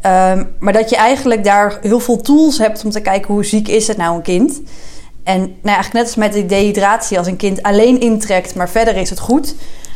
Ehm, 0.00 0.44
maar 0.58 0.72
dat 0.72 0.90
je 0.90 0.96
eigenlijk 0.96 1.44
daar 1.44 1.78
heel 1.80 2.00
veel 2.00 2.20
tools 2.20 2.58
hebt 2.58 2.84
om 2.84 2.90
te 2.90 3.00
kijken 3.00 3.34
hoe 3.34 3.44
ziek 3.44 3.68
is 3.68 3.86
het 3.86 3.96
nou 3.96 4.16
een 4.16 4.22
kind. 4.22 4.60
En 5.22 5.40
nou 5.40 5.74
eigenlijk 5.74 5.92
net 5.92 6.04
als 6.04 6.14
met 6.14 6.32
die 6.32 6.46
dehydratie, 6.46 7.18
als 7.18 7.26
een 7.26 7.36
kind 7.36 7.62
alleen 7.62 8.00
intrekt, 8.00 8.54
maar 8.54 8.68
verder 8.68 8.96
is 8.96 9.10
het 9.10 9.18
goed, 9.18 9.54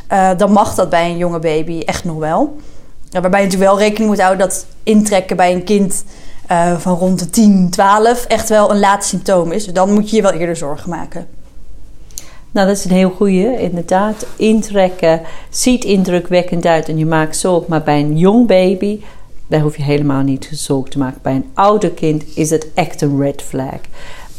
eh, 0.09 0.31
dan 0.37 0.53
mag 0.53 0.75
dat 0.75 0.91
bij 0.91 1.05
een 1.11 1.17
jonge 1.17 1.39
baby 1.39 1.83
echt 1.85 2.05
nog 2.05 2.19
wel. 2.19 2.57
Waarbij 3.11 3.41
je 3.41 3.47
natuurlijk 3.47 3.71
wel 3.71 3.81
rekening 3.81 4.11
moet 4.11 4.21
houden 4.21 4.49
dat 4.49 4.67
intrekken 4.83 5.37
bij 5.37 5.53
een 5.53 5.65
kind 5.65 6.05
eh, 6.47 6.79
van 6.79 6.95
rond 6.95 7.19
de 7.19 7.31
10, 7.31 7.71
12 7.71 8.25
echt 8.25 8.49
wel 8.49 8.71
een 8.71 8.79
laat 8.79 9.05
symptoom 9.05 9.53
is. 9.53 9.67
Dan 9.67 9.93
moet 9.93 10.11
je 10.11 10.17
je 10.17 10.23
wel 10.23 10.33
eerder 10.33 10.57
zorgen 10.57 10.91
maken. 10.91 11.27
Nou, 12.51 12.67
dat 12.67 12.77
is 12.77 12.85
een 12.85 12.91
heel 12.91 13.11
goeie. 13.11 13.61
Inderdaad, 13.61 14.27
intrekken 14.37 15.21
ziet 15.51 15.85
indrukwekkend 15.85 16.67
uit 16.67 16.89
en 16.89 16.99
je 16.99 17.07
maakt 17.07 17.37
zorg. 17.37 17.67
Maar 17.67 17.83
bij 17.83 18.01
een 18.01 18.19
jong 18.19 18.47
baby, 18.47 19.01
daar 19.47 19.61
hoef 19.61 19.77
je 19.77 19.83
helemaal 19.83 20.23
niet 20.23 20.49
zorgen 20.53 20.91
te 20.91 20.99
maken. 20.99 21.23
Bij 21.23 21.35
een 21.35 21.51
ouder 21.55 21.91
kind 21.91 22.25
is 22.35 22.51
het 22.51 22.67
echt 22.75 23.01
een 23.01 23.21
red 23.21 23.43
flag. 23.43 23.81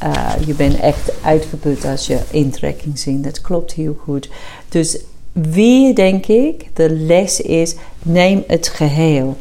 Uh, 0.04 0.32
je 0.46 0.54
bent 0.54 0.80
echt 0.80 1.12
uitgeput 1.24 1.86
als 1.86 2.08
je 2.08 2.20
intrekking 2.32 3.00
ziet. 3.00 3.24
Dat 3.24 3.42
klopt 3.42 3.74
heel 3.74 3.98
goed. 4.04 4.30
Dus 4.70 5.00
weer 5.32 5.96
denk 5.96 6.26
ik, 6.26 6.66
de 6.74 6.90
les 6.90 7.42
is, 7.42 7.76
neem 8.02 8.44
het 8.48 8.68
geheel. 8.68 9.38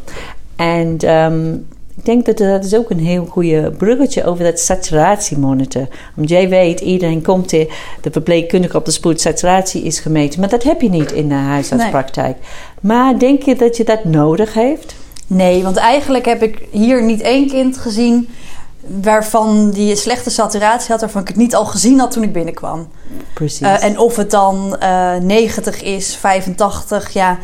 En 0.56 1.14
um, 1.14 1.66
ik 1.96 2.04
denk 2.04 2.26
dat 2.26 2.38
dat 2.38 2.64
is 2.64 2.74
ook 2.74 2.90
een 2.90 2.98
heel 2.98 3.24
goede 3.24 3.72
bruggetje 3.78 4.24
over 4.24 4.44
dat 4.44 4.58
saturatiemonitor. 4.60 5.88
Want 6.14 6.28
jij 6.28 6.48
weet, 6.48 6.80
iedereen 6.80 7.22
komt 7.22 7.50
hier, 7.50 7.66
de 8.00 8.10
verpleegkundige 8.10 8.76
op 8.76 8.84
de 8.84 8.90
spoed, 8.90 9.20
saturatie 9.20 9.82
is 9.82 10.00
gemeten. 10.00 10.40
Maar 10.40 10.48
dat 10.48 10.62
heb 10.62 10.80
je 10.80 10.90
niet 10.90 11.12
in 11.12 11.28
de 11.28 11.34
huisartspraktijk. 11.34 12.36
Nee. 12.36 12.48
Maar 12.80 13.18
denk 13.18 13.42
je 13.42 13.56
dat 13.56 13.76
je 13.76 13.84
dat 13.84 14.04
nodig 14.04 14.54
heeft? 14.54 14.94
Nee, 15.26 15.62
want 15.62 15.76
eigenlijk 15.76 16.24
heb 16.24 16.42
ik 16.42 16.58
hier 16.70 17.04
niet 17.04 17.20
één 17.20 17.48
kind 17.48 17.78
gezien 17.78 18.28
waarvan 19.02 19.70
die 19.70 19.96
slechte 19.96 20.30
saturatie 20.30 20.90
had, 20.90 21.00
waarvan 21.00 21.20
ik 21.20 21.28
het 21.28 21.36
niet 21.36 21.54
al 21.54 21.64
gezien 21.64 21.98
had 21.98 22.10
toen 22.10 22.22
ik 22.22 22.32
binnenkwam. 22.32 22.88
Precies. 23.34 23.60
Uh, 23.60 23.84
en 23.84 23.98
of 23.98 24.16
het 24.16 24.30
dan 24.30 24.76
uh, 24.82 25.16
90 25.16 25.82
is, 25.82 26.16
85, 26.16 27.12
ja, 27.12 27.38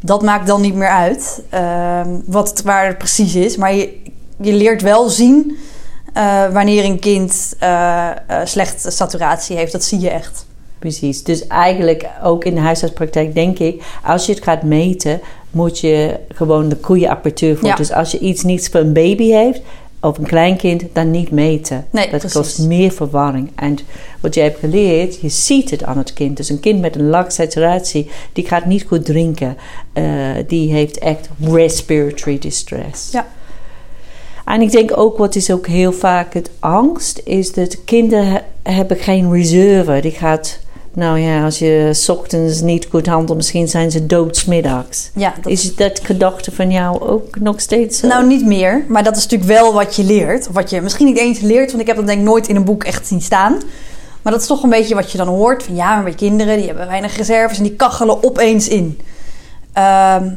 dat 0.00 0.22
maakt 0.22 0.46
dan 0.46 0.60
niet 0.60 0.74
meer 0.74 0.88
uit 0.88 1.42
uh, 1.54 2.00
wat 2.26 2.48
het, 2.48 2.62
waar 2.62 2.86
het 2.86 2.98
precies 2.98 3.34
is. 3.34 3.56
Maar 3.56 3.74
je, 3.74 4.02
je 4.40 4.52
leert 4.52 4.82
wel 4.82 5.08
zien 5.08 5.58
uh, 6.16 6.52
wanneer 6.52 6.84
een 6.84 6.98
kind 6.98 7.54
slechte 8.44 8.90
saturatie 8.90 9.56
heeft. 9.56 9.72
Dat 9.72 9.84
zie 9.84 10.00
je 10.00 10.10
echt. 10.10 10.46
Precies. 10.78 11.24
Dus 11.24 11.46
eigenlijk 11.46 12.08
ook 12.22 12.44
in 12.44 12.54
de 12.54 12.60
huisartspraktijk 12.60 13.34
denk 13.34 13.58
ik, 13.58 13.82
als 14.04 14.26
je 14.26 14.32
het 14.32 14.42
gaat 14.42 14.62
meten, 14.62 15.20
moet 15.50 15.78
je 15.78 16.18
gewoon 16.28 16.68
de 16.68 16.78
goede 16.80 17.10
apparatuur 17.10 17.56
voor. 17.56 17.68
Ja. 17.68 17.74
Dus 17.74 17.92
als 17.92 18.10
je 18.10 18.18
iets 18.18 18.42
niet 18.42 18.70
voor 18.70 18.80
een 18.80 18.92
baby 18.92 19.30
heeft, 19.30 19.60
of 20.00 20.18
een 20.18 20.26
kleinkind 20.26 20.82
dan 20.92 21.10
niet 21.10 21.30
meten. 21.30 21.86
Nee, 21.90 22.10
dat 22.10 22.20
precies. 22.20 22.32
kost 22.38 22.58
meer 22.58 22.90
verwarring. 22.90 23.50
En 23.54 23.78
wat 24.20 24.34
jij 24.34 24.44
hebt 24.44 24.58
geleerd, 24.58 25.20
je 25.20 25.28
ziet 25.28 25.70
het 25.70 25.84
aan 25.84 25.98
het 25.98 26.12
kind. 26.12 26.36
Dus 26.36 26.48
een 26.48 26.60
kind 26.60 26.80
met 26.80 26.96
een 26.96 27.08
lage 27.08 27.30
saturatie, 27.30 28.10
die 28.32 28.46
gaat 28.46 28.66
niet 28.66 28.84
goed 28.88 29.04
drinken. 29.04 29.56
Eh, 29.92 30.04
die 30.46 30.72
heeft 30.72 30.98
echt 30.98 31.28
respiratory 31.40 32.38
distress. 32.38 33.10
Ja. 33.12 33.26
En 34.44 34.60
ik 34.60 34.70
denk 34.70 34.96
ook, 34.98 35.18
wat 35.18 35.34
is 35.34 35.50
ook 35.50 35.66
heel 35.66 35.92
vaak 35.92 36.34
het 36.34 36.50
angst, 36.58 37.20
is 37.24 37.52
dat 37.52 37.84
kinderen 37.84 38.26
he- 38.62 38.72
hebben 38.72 38.96
geen 38.96 39.32
reserve. 39.32 39.98
Die 40.00 40.10
gaat, 40.10 40.58
nou 40.98 41.18
ja, 41.18 41.44
als 41.44 41.58
je 41.58 41.90
's 41.92 42.08
ochtends 42.08 42.60
niet 42.60 42.86
goed 42.90 43.06
handelt, 43.06 43.36
misschien 43.36 43.68
zijn 43.68 43.90
ze 43.90 44.06
doodsmiddags. 44.06 45.10
Ja, 45.14 45.34
dat 45.42 45.52
Is 45.52 45.74
dat 45.74 46.00
gedachte 46.02 46.52
van 46.52 46.70
jou 46.70 47.00
ook 47.00 47.38
nog 47.38 47.60
steeds 47.60 47.98
zo? 47.98 48.06
Nou, 48.06 48.26
niet 48.26 48.46
meer. 48.46 48.84
Maar 48.88 49.04
dat 49.04 49.16
is 49.16 49.22
natuurlijk 49.22 49.50
wel 49.50 49.72
wat 49.72 49.96
je 49.96 50.04
leert. 50.04 50.48
Of 50.48 50.54
wat 50.54 50.70
je 50.70 50.80
misschien 50.80 51.06
niet 51.06 51.18
eens 51.18 51.40
leert, 51.40 51.70
want 51.70 51.80
ik 51.80 51.86
heb 51.86 51.96
dat 51.96 52.06
denk 52.06 52.18
ik 52.18 52.24
nooit 52.24 52.48
in 52.48 52.56
een 52.56 52.64
boek 52.64 52.84
echt 52.84 53.06
zien 53.06 53.20
staan. 53.20 53.52
Maar 54.22 54.32
dat 54.32 54.40
is 54.40 54.48
toch 54.48 54.62
een 54.62 54.70
beetje 54.70 54.94
wat 54.94 55.12
je 55.12 55.18
dan 55.18 55.28
hoort. 55.28 55.62
Van 55.62 55.74
ja, 55.74 55.94
maar 55.94 56.04
bij 56.04 56.14
kinderen, 56.14 56.56
die 56.56 56.66
hebben 56.66 56.86
weinig 56.86 57.16
reserves 57.16 57.56
en 57.56 57.62
die 57.62 57.76
kachelen 57.76 58.24
opeens 58.24 58.68
in. 58.68 59.00
Ehm, 59.72 60.28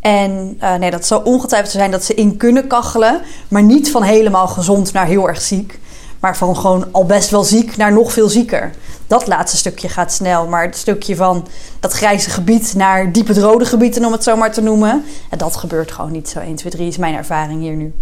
en 0.00 0.56
eh, 0.58 0.74
nee, 0.74 0.90
dat 0.90 1.06
zou 1.06 1.24
ongetwijfeld 1.24 1.72
zijn 1.72 1.90
dat 1.90 2.04
ze 2.04 2.14
in 2.14 2.36
kunnen 2.36 2.66
kachelen. 2.66 3.20
Maar 3.48 3.62
niet 3.62 3.90
van 3.90 4.02
helemaal 4.02 4.48
gezond 4.48 4.92
naar 4.92 5.06
heel 5.06 5.28
erg 5.28 5.40
ziek. 5.40 5.78
Maar 6.20 6.36
van 6.36 6.56
gewoon 6.56 6.86
al 6.90 7.04
best 7.04 7.30
wel 7.30 7.44
ziek 7.44 7.76
naar 7.76 7.92
nog 7.92 8.12
veel 8.12 8.28
zieker. 8.28 8.70
Dat 9.08 9.26
laatste 9.26 9.56
stukje 9.56 9.88
gaat 9.88 10.12
snel. 10.12 10.46
Maar 10.46 10.64
het 10.64 10.76
stukje 10.76 11.16
van 11.16 11.46
dat 11.80 11.92
grijze 11.92 12.30
gebied 12.30 12.74
naar 12.76 13.12
diep 13.12 13.26
het 13.26 13.38
rode 13.38 13.64
gebied, 13.64 14.04
om 14.04 14.12
het 14.12 14.22
zo 14.22 14.36
maar 14.36 14.52
te 14.52 14.60
noemen. 14.60 15.04
Ja, 15.30 15.36
dat 15.36 15.56
gebeurt 15.56 15.92
gewoon 15.92 16.12
niet 16.12 16.28
zo 16.28 16.38
1, 16.38 16.54
2, 16.54 16.72
3 16.72 16.88
is 16.88 16.96
mijn 16.96 17.14
ervaring 17.14 17.60
hier 17.60 17.76
nu. 17.76 17.92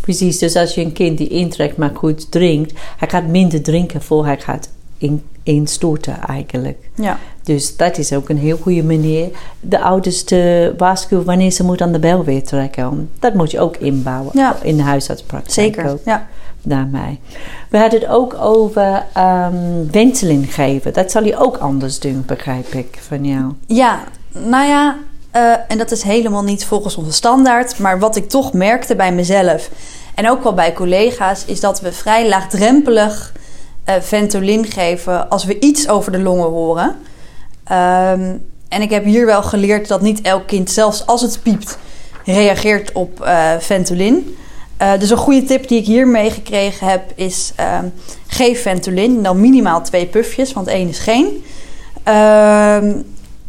Precies, 0.00 0.38
dus 0.38 0.56
als 0.56 0.74
je 0.74 0.80
een 0.80 0.92
kind 0.92 1.18
die 1.18 1.28
intrekt 1.28 1.76
maar 1.76 1.90
goed 1.94 2.30
drinkt, 2.30 2.72
hij 2.96 3.08
gaat 3.08 3.26
minder 3.26 3.62
drinken 3.62 4.02
voor 4.02 4.24
hij 4.24 4.40
gaat 4.40 4.68
in, 4.98 5.24
instorten 5.42 6.20
eigenlijk. 6.20 6.90
Ja, 6.94 7.18
Dus 7.44 7.76
dat 7.76 7.98
is 7.98 8.12
ook 8.12 8.28
een 8.28 8.38
heel 8.38 8.56
goede 8.56 8.82
manier. 8.82 9.28
De 9.60 9.80
ouders 9.80 10.24
te 10.24 10.74
waarschuwen 10.76 11.24
wanneer 11.24 11.50
ze 11.50 11.64
moet 11.64 11.80
aan 11.82 11.92
de 11.92 11.98
bel 11.98 12.24
weer 12.24 12.42
trekken. 12.44 13.10
Dat 13.18 13.34
moet 13.34 13.50
je 13.50 13.60
ook 13.60 13.76
inbouwen 13.76 14.30
Ja. 14.32 14.56
in 14.62 14.76
de 14.76 14.82
huisartspraktijk 14.82 15.52
zeker. 15.74 15.90
ook. 15.90 16.00
Ja. 16.04 16.26
Daarmee. 16.62 17.20
We 17.68 17.78
hadden 17.78 18.00
het 18.00 18.08
ook 18.08 18.34
over 18.40 19.04
Ventolin 19.90 20.44
geven. 20.46 20.92
Dat 20.92 21.10
zal 21.10 21.24
je 21.24 21.36
ook 21.36 21.56
anders 21.56 21.98
doen, 22.00 22.22
begrijp 22.26 22.66
ik 22.66 22.98
van 23.08 23.24
jou. 23.24 23.52
Ja, 23.66 24.00
nou 24.32 24.66
ja, 24.68 24.96
eh, 25.30 25.52
en 25.68 25.78
dat 25.78 25.90
is 25.90 26.02
helemaal 26.02 26.42
niet 26.44 26.64
volgens 26.64 26.96
onze 26.96 27.12
standaard. 27.12 27.78
Maar 27.78 27.98
wat 27.98 28.16
ik 28.16 28.28
toch 28.28 28.52
merkte 28.52 28.96
bij 28.96 29.12
mezelf 29.12 29.70
en 30.14 30.30
ook 30.30 30.42
wel 30.42 30.54
bij 30.54 30.72
collega's, 30.72 31.44
is 31.44 31.60
dat 31.60 31.80
we 31.80 31.92
vrij 31.92 32.28
laagdrempelig 32.28 33.32
eh, 33.84 33.94
Ventolin 34.00 34.64
geven 34.66 35.28
als 35.28 35.44
we 35.44 35.58
iets 35.58 35.88
over 35.88 36.12
de 36.12 36.18
longen 36.22 36.48
horen. 36.48 36.96
Ehm, 37.64 38.36
en 38.68 38.82
ik 38.82 38.90
heb 38.90 39.04
hier 39.04 39.26
wel 39.26 39.42
geleerd 39.42 39.88
dat 39.88 40.00
niet 40.00 40.20
elk 40.20 40.46
kind, 40.46 40.70
zelfs 40.70 41.06
als 41.06 41.20
het 41.20 41.42
piept, 41.42 41.78
reageert 42.24 42.92
op 42.92 43.20
eh, 43.20 43.50
Ventolin. 43.58 44.36
Eh, 44.76 44.98
dus 44.98 45.10
een 45.10 45.16
goede 45.16 45.44
tip 45.44 45.68
die 45.68 45.78
ik 45.78 45.86
hier 45.86 46.08
meegekregen 46.08 46.86
heb 46.86 47.12
is: 47.14 47.52
ehm, 47.56 47.84
geef 48.26 48.62
Ventolin, 48.62 49.22
dan 49.22 49.40
minimaal 49.40 49.82
twee 49.82 50.06
pufjes, 50.06 50.52
want 50.52 50.66
één 50.66 50.88
is 50.88 50.98
geen. 50.98 51.44
Ehm, 52.02 52.92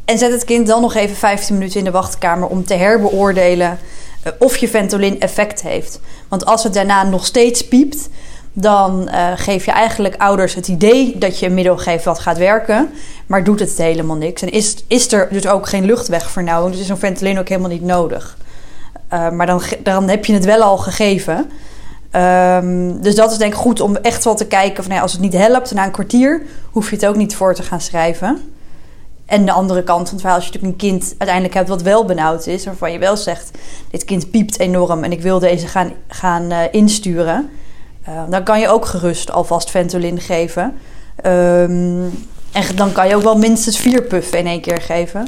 en 0.05 0.17
zet 0.17 0.31
het 0.31 0.45
kind 0.45 0.67
dan 0.67 0.81
nog 0.81 0.95
even 0.95 1.15
15 1.15 1.57
minuten 1.57 1.79
in 1.79 1.85
de 1.85 1.91
wachtkamer 1.91 2.47
om 2.47 2.65
te 2.65 2.73
herbeoordelen 2.73 3.79
eh, 4.23 4.31
of 4.39 4.57
je 4.57 4.67
Ventolin 4.67 5.19
effect 5.19 5.61
heeft. 5.61 5.99
Want 6.27 6.45
als 6.45 6.63
het 6.63 6.73
daarna 6.73 7.03
nog 7.03 7.25
steeds 7.25 7.67
piept, 7.67 8.09
dan 8.57 9.07
eh, 9.07 9.31
geef 9.35 9.65
je 9.65 9.71
eigenlijk 9.71 10.15
ouders 10.17 10.53
het 10.53 10.67
idee 10.67 11.17
dat 11.17 11.39
je 11.39 11.45
een 11.45 11.53
middel 11.53 11.77
geeft 11.77 12.05
wat 12.05 12.19
gaat 12.19 12.37
werken, 12.37 12.89
maar 13.25 13.43
doet 13.43 13.59
het 13.59 13.77
helemaal 13.77 14.15
niks. 14.15 14.41
En 14.41 14.49
is, 14.49 14.75
is 14.87 15.11
er 15.11 15.27
dus 15.31 15.47
ook 15.47 15.67
geen 15.67 15.85
luchtwegvernauwing, 15.85 16.71
dus 16.71 16.81
is 16.81 16.87
zo'n 16.87 16.97
Ventolin 16.97 17.39
ook 17.39 17.49
helemaal 17.49 17.69
niet 17.69 17.81
nodig. 17.81 18.37
Eh, 19.07 19.29
maar 19.29 19.45
dan, 19.45 19.61
dan 19.83 20.09
heb 20.09 20.25
je 20.25 20.33
het 20.33 20.45
wel 20.45 20.61
al 20.61 20.77
gegeven. 20.77 21.51
Ehm, 22.11 23.01
dus 23.01 23.15
dat 23.15 23.31
is 23.31 23.37
denk 23.37 23.53
ik 23.53 23.59
goed 23.59 23.79
om 23.79 23.95
echt 23.95 24.23
wel 24.23 24.35
te 24.35 24.47
kijken 24.47 24.75
van 24.75 24.85
nou 24.85 24.95
ja, 24.95 25.01
als 25.01 25.11
het 25.11 25.21
niet 25.21 25.33
helpt 25.33 25.73
na 25.73 25.85
een 25.85 25.91
kwartier, 25.91 26.41
hoef 26.71 26.89
je 26.89 26.95
het 26.95 27.05
ook 27.05 27.15
niet 27.15 27.35
voor 27.35 27.55
te 27.55 27.63
gaan 27.63 27.81
schrijven. 27.81 28.53
En 29.25 29.45
de 29.45 29.51
andere 29.51 29.83
kant 29.83 30.09
van 30.09 30.17
het 30.17 30.27
als 30.27 30.45
je 30.45 30.51
natuurlijk 30.51 30.73
een 30.73 30.89
kind 30.89 31.09
uiteindelijk 31.09 31.53
hebt 31.53 31.69
wat 31.69 31.81
wel 31.81 32.05
benauwd 32.05 32.47
is, 32.47 32.65
waarvan 32.65 32.91
je 32.91 32.99
wel 32.99 33.17
zegt, 33.17 33.51
dit 33.91 34.05
kind 34.05 34.31
piept 34.31 34.59
enorm 34.59 35.03
en 35.03 35.11
ik 35.11 35.21
wil 35.21 35.39
deze 35.39 35.67
gaan, 35.67 35.91
gaan 36.07 36.51
eh, 36.51 36.59
insturen, 36.71 37.49
eh, 38.05 38.21
dan 38.29 38.43
kan 38.43 38.59
je 38.59 38.67
ook 38.67 38.85
gerust 38.85 39.31
alvast 39.31 39.71
Ventolin 39.71 40.19
geven. 40.19 40.77
Ehm, 41.15 42.03
en 42.51 42.75
dan 42.75 42.91
kan 42.91 43.07
je 43.07 43.15
ook 43.15 43.23
wel 43.23 43.37
minstens 43.37 43.77
vier 43.77 44.01
puffen 44.01 44.39
in 44.39 44.47
één 44.47 44.61
keer 44.61 44.81
geven. 44.81 45.19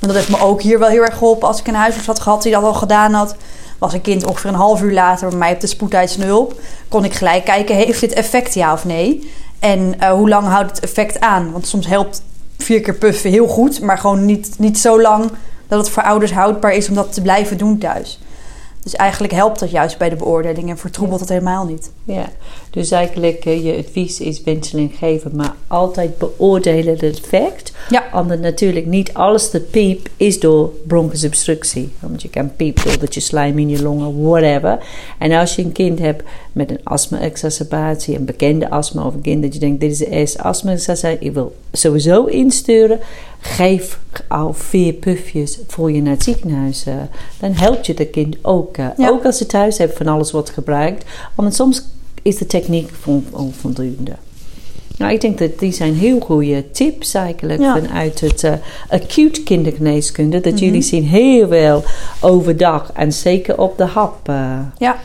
Want 0.00 0.12
dat 0.12 0.14
heeft 0.14 0.28
me 0.28 0.40
ook 0.40 0.62
hier 0.62 0.78
wel 0.78 0.88
heel 0.88 1.02
erg 1.02 1.14
geholpen. 1.14 1.48
Als 1.48 1.60
ik 1.60 1.66
een 1.66 1.74
huisarts 1.74 2.06
had 2.06 2.20
gehad 2.20 2.42
die 2.42 2.52
dat 2.52 2.62
al 2.62 2.74
gedaan 2.74 3.12
had, 3.12 3.36
was 3.78 3.92
een 3.92 4.00
kind 4.00 4.26
ongeveer 4.26 4.50
een 4.50 4.56
half 4.56 4.82
uur 4.82 4.92
later 4.92 5.28
bij 5.28 5.38
mij 5.38 5.52
op 5.52 5.60
de 5.60 5.66
spoedeisende. 5.66 6.46
Kon 6.88 7.04
ik 7.04 7.14
gelijk 7.14 7.44
kijken, 7.44 7.74
heeft 7.74 8.00
dit 8.00 8.12
effect 8.12 8.54
ja 8.54 8.72
of 8.72 8.84
nee? 8.84 9.30
En 9.58 9.94
eh, 9.98 10.10
hoe 10.10 10.28
lang 10.28 10.46
houdt 10.46 10.70
het 10.70 10.80
effect 10.80 11.20
aan? 11.20 11.52
Want 11.52 11.66
soms 11.66 11.86
helpt 11.86 12.22
vier 12.58 12.80
keer 12.80 12.94
puffen 12.94 13.30
heel 13.30 13.46
goed, 13.46 13.80
maar 13.80 13.98
gewoon 13.98 14.24
niet, 14.24 14.54
niet 14.58 14.78
zo 14.78 15.00
lang 15.00 15.30
dat 15.68 15.78
het 15.78 15.88
voor 15.88 16.02
ouders 16.02 16.32
houdbaar 16.32 16.72
is 16.72 16.88
om 16.88 16.94
dat 16.94 17.12
te 17.12 17.22
blijven 17.22 17.58
doen 17.58 17.78
thuis. 17.78 18.18
Dus 18.82 18.96
eigenlijk 18.96 19.32
helpt 19.32 19.58
dat 19.58 19.70
juist 19.70 19.98
bij 19.98 20.08
de 20.08 20.16
beoordeling 20.16 20.68
en 20.70 20.78
vertroebelt 20.78 21.20
het 21.20 21.28
helemaal 21.28 21.66
niet. 21.66 21.92
Ja, 22.04 22.28
dus 22.70 22.90
eigenlijk 22.90 23.44
eh, 23.44 23.64
je 23.64 23.76
advies 23.76 24.20
is 24.20 24.40
Ventolin 24.44 24.92
geven, 24.98 25.36
maar 25.36 25.54
altijd 25.66 26.18
beoordelen 26.18 26.92
het 26.98 27.02
effect. 27.02 27.72
Ja. 27.88 28.04
Omdat 28.14 28.38
natuurlijk 28.38 28.86
niet 28.86 29.14
alles 29.14 29.50
dat 29.50 29.70
piep 29.70 30.08
is 30.16 30.40
door 30.40 30.70
bronchusobstructie. 30.86 31.92
Want 32.00 32.22
je 32.22 32.28
kan 32.28 32.56
piepen 32.56 32.84
doordat 32.84 33.14
je 33.14 33.20
slijm 33.20 33.58
in 33.58 33.68
je 33.68 33.82
longen, 33.82 34.22
whatever. 34.22 34.78
En 35.18 35.32
als 35.32 35.54
je 35.54 35.62
een 35.62 35.72
kind 35.72 35.98
hebt 35.98 36.22
met 36.52 36.70
een 36.70 36.80
astma-exacerbatie, 36.82 38.16
een 38.16 38.24
bekende 38.24 38.70
astma 38.70 39.06
of 39.06 39.14
een 39.14 39.20
kind 39.20 39.42
dat 39.42 39.54
je 39.54 39.60
denkt, 39.60 39.80
dit 39.80 39.90
is 39.90 39.98
de 39.98 40.10
eerste 40.10 40.42
astma-exacerbatie, 40.42 41.24
je 41.24 41.32
wil 41.32 41.56
sowieso 41.72 42.24
insturen, 42.24 43.00
geef 43.40 43.98
al 44.32 44.52
vier 44.52 44.92
pufjes 44.92 45.58
voor 45.66 45.92
je 45.92 46.02
naar 46.02 46.12
het 46.12 46.22
ziekenhuis. 46.22 46.84
eh. 46.86 46.94
dan 47.40 47.52
helpt 47.52 47.86
je 47.86 47.94
dat 47.94 48.10
kind 48.10 48.36
ook. 48.42 48.76
eh. 48.76 48.86
Ja. 48.96 49.08
Ook 49.08 49.24
als 49.24 49.36
ze 49.36 49.46
thuis 49.46 49.78
hebben 49.78 49.96
van 49.96 50.06
alles 50.06 50.30
wat 50.30 50.50
gebruikt. 50.50 51.04
Want 51.34 51.54
soms 51.54 51.82
is 52.22 52.36
de 52.36 52.46
techniek 52.46 52.90
on- 53.04 53.26
onvoldoende. 53.30 54.12
Nou, 54.98 55.12
ik 55.12 55.20
denk 55.20 55.38
dat 55.38 55.58
die 55.58 55.72
zijn 55.72 55.94
heel 55.94 56.20
goede 56.20 56.70
tips 56.70 57.14
eigenlijk 57.14 57.60
Ja. 57.60 57.78
vanuit 57.80 58.20
het 58.20 58.44
eh, 58.44 58.52
acute 58.88 59.42
kindergeneeskunde. 59.42 60.40
Dat 60.40 60.52
Mhm. 60.52 60.64
jullie 60.64 60.82
zien 60.82 61.04
heel 61.04 61.48
veel 61.48 61.84
overdag 62.20 62.90
en 62.94 63.12
zeker 63.12 63.58
op 63.58 63.78
de 63.78 63.84
hap. 63.84 64.26
Ja, 64.78 64.96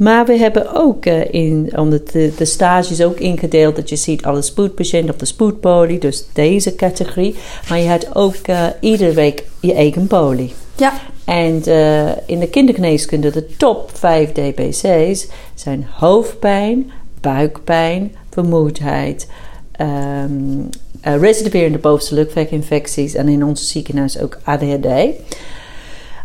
Maar 0.00 0.26
we 0.26 0.36
hebben 0.36 0.74
ook 0.74 1.06
eh, 1.06 1.34
in, 1.34 1.72
omdat 1.76 2.10
de, 2.10 2.32
de 2.36 2.44
stages 2.44 3.02
ook 3.02 3.18
ingedeeld 3.18 3.76
dat 3.76 3.88
je 3.88 3.96
ziet 3.96 4.24
alle 4.24 4.42
spoedpatiënten 4.42 5.12
op 5.12 5.18
de 5.18 5.26
spoedpolie, 5.26 5.98
dus 5.98 6.24
deze 6.32 6.74
categorie. 6.74 7.34
Maar 7.68 7.78
je 7.78 7.88
hebt 7.88 8.14
ook 8.14 8.34
eh, 8.34 8.66
iedere 8.80 9.12
week 9.12 9.44
je 9.60 9.74
eigen 9.74 10.06
poli. 10.06 10.52
ja, 10.76 10.92
En 11.24 11.62
eh, 11.64 12.08
in 12.26 12.38
de 12.38 12.48
kindergeneeskunde, 12.48 13.30
de 13.30 13.46
top 13.56 13.90
5 13.94 14.32
DBC's 14.32 15.26
zijn 15.54 15.86
hoofdpijn, 15.90 16.90
buikpijn, 17.20 18.14
vermoeidheid, 18.30 19.28
ehm 19.72 20.62
eh, 21.00 21.20
residuerende 21.20 21.78
bovenste 21.78 22.14
luchtweginfecties 22.14 23.14
en 23.14 23.28
in 23.28 23.44
ons 23.44 23.70
ziekenhuis 23.70 24.18
ook 24.18 24.38
ADHD. 24.44 24.86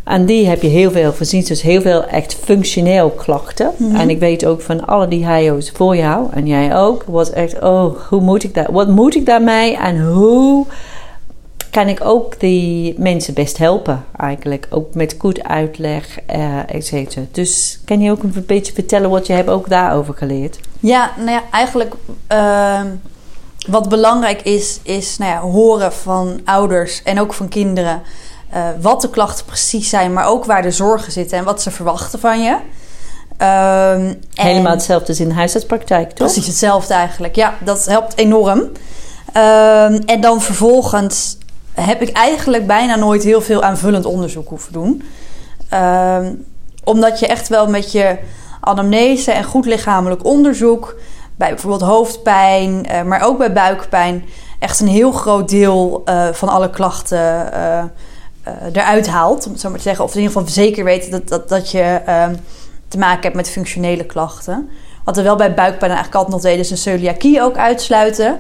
En 0.06 0.26
die 0.26 0.48
heb 0.48 0.62
je 0.62 0.68
heel 0.68 0.92
veel 0.92 1.14
voorzien, 1.14 1.44
dus 1.44 1.62
heel 1.62 1.82
veel 1.82 2.04
echt 2.06 2.36
functioneel 2.44 3.10
klachten. 3.10 3.72
En 3.94 4.10
ik 4.10 4.20
weet 4.20 4.46
ook 4.46 4.62
van 4.62 4.88
alle 4.88 5.08
die 5.08 5.28
HIO's 5.28 5.72
voor 5.72 5.96
jou 5.96 6.28
en 6.32 6.48
jij 6.48 6.78
ook, 6.78 7.04
was 7.08 7.32
echt, 7.32 7.62
oh, 7.62 7.98
hoe 8.10 8.22
moet 8.22 8.44
ik 8.44 8.54
dat, 8.54 8.68
wat 8.70 8.88
moet 8.88 9.16
ik 9.16 9.26
daarmee 9.26 9.78
en 9.78 10.06
hoe 10.06 10.66
kan 11.76 11.88
ik 11.88 12.00
ook 12.04 12.40
die 12.40 12.96
mensen 12.98 13.34
best 13.34 13.58
helpen 13.58 14.06
eigenlijk. 14.18 14.68
Ook 14.70 14.94
met 14.94 15.16
goed 15.18 15.44
uitleg, 15.44 16.20
eh 16.26 16.76
et 16.76 16.86
cetera. 16.86 17.26
Dus 17.32 17.80
kan 17.86 18.02
je 18.02 18.12
ook 18.12 18.24
een 18.24 18.44
beetje 18.48 18.74
vertellen 18.74 19.10
wat 19.10 19.28
je 19.28 19.34
hebt 19.34 19.50
ook 19.50 19.70
daarover 19.70 20.14
geleerd? 20.14 20.60
Ja, 20.80 21.12
nou 21.18 21.30
ja, 21.30 21.44
eigenlijk 21.52 21.94
ehm, 22.28 22.88
wat 23.68 23.90
belangrijk 23.90 24.42
is, 24.42 24.80
is 24.84 25.18
nou 25.18 25.32
ja, 25.32 25.40
horen 25.40 25.94
van 25.94 26.40
ouders 26.46 27.04
en 27.04 27.20
ook 27.20 27.34
van 27.34 27.48
kinderen 27.48 28.02
eh, 28.50 28.64
wat 28.82 29.02
de 29.02 29.10
klachten 29.10 29.46
precies 29.46 29.90
zijn, 29.90 30.14
maar 30.14 30.28
ook 30.28 30.46
waar 30.46 30.62
de 30.62 30.72
zorgen 30.72 31.12
zitten 31.12 31.38
en 31.38 31.44
wat 31.44 31.62
ze 31.62 31.72
verwachten 31.72 32.20
van 32.20 32.42
je. 32.44 32.58
Ehm, 33.38 34.00
en- 34.00 34.20
Helemaal 34.34 34.72
hetzelfde 34.72 35.08
als 35.08 35.20
in 35.20 35.28
de 35.28 35.34
huisartspraktijk, 35.34 36.08
toch? 36.12 36.28
Precies 36.32 36.48
hetzelfde 36.48 36.94
eigenlijk. 36.94 37.36
Ja, 37.36 37.54
dat 37.64 37.86
helpt 37.86 38.18
enorm. 38.18 38.62
Ehm, 39.34 40.02
en 40.06 40.22
dan 40.22 40.42
vervolgens 40.42 41.38
heb 41.74 42.02
ik 42.02 42.10
eigenlijk 42.12 42.68
bijna 42.68 42.96
nooit 42.96 43.24
heel 43.24 43.42
veel 43.42 43.64
aanvullend 43.64 44.06
onderzoek 44.06 44.50
hoeven 44.50 44.74
doen. 44.74 45.04
Ehm, 45.70 46.34
omdat 46.84 47.20
je 47.20 47.28
echt 47.28 47.48
wel 47.48 47.68
met 47.68 47.92
je 47.92 48.18
anamnese 48.60 49.32
en 49.32 49.44
goed 49.44 49.66
lichamelijk 49.66 50.26
onderzoek 50.26 50.96
bij 51.38 51.50
bijvoorbeeld 51.50 51.82
hoofdpijn, 51.82 52.86
uh, 52.92 53.02
maar 53.02 53.22
ook 53.22 53.38
bij 53.38 53.54
buikpijn, 53.54 54.26
echt 54.60 54.80
een 54.80 54.88
heel 54.88 55.12
groot 55.12 55.50
deel 55.50 56.02
uh, 56.06 56.28
van 56.32 56.50
alle 56.50 56.70
klachten 56.70 57.50
uh, 57.54 57.84
eruit 58.74 59.08
haalt. 59.08 59.46
Om 59.46 59.52
het 59.52 59.62
zo 59.62 59.70
maar 59.70 59.78
te 59.78 59.84
zeggen. 59.84 60.04
Of 60.04 60.16
in 60.16 60.22
ieder 60.22 60.34
geval 60.34 60.54
zeker 60.54 60.84
weten 60.84 61.12
dat, 61.12 61.28
dat, 61.28 61.50
dat 61.50 61.72
je 61.72 62.02
ehm, 62.06 62.36
te 62.88 62.98
maken 62.98 63.22
hebt 63.22 63.36
met 63.36 63.50
functionele 63.50 64.06
klachten. 64.06 64.70
Wat 65.04 65.16
we 65.16 65.22
wel 65.22 65.36
bij 65.36 65.54
buikpijn 65.54 65.92
eigenlijk 65.92 66.16
altijd 66.16 66.34
nog 66.34 66.44
deden, 66.44 66.60
is 66.60 66.72
een 66.72 66.78
celiakie 66.78 67.42
ook 67.42 67.58
uitsluiten. 67.58 68.40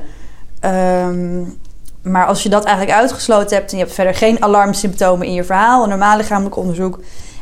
Um, 0.62 1.57
maar 2.01 2.25
als 2.25 2.43
je 2.43 2.50
dat 2.50 2.63
eigenlijk 2.63 2.97
uitgesloten 2.97 3.57
hebt 3.57 3.71
en 3.71 3.77
je 3.77 3.83
hebt 3.83 3.95
verder 3.95 4.15
geen 4.15 4.43
alarmsymptomen 4.43 5.27
in 5.27 5.33
je 5.33 5.43
verhaal, 5.43 5.83
een 5.83 5.89
normaal 5.89 6.17
lichamelijk 6.17 6.55
onderzoek 6.55 7.00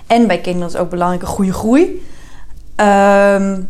en 0.07 0.27
bij 0.27 0.39
kinderen 0.41 0.67
is 0.67 0.75
ook 0.75 0.89
belangrijk 0.89 1.21
een 1.21 1.27
goede 1.27 1.53
groei. 1.53 2.05
Um, 2.75 3.69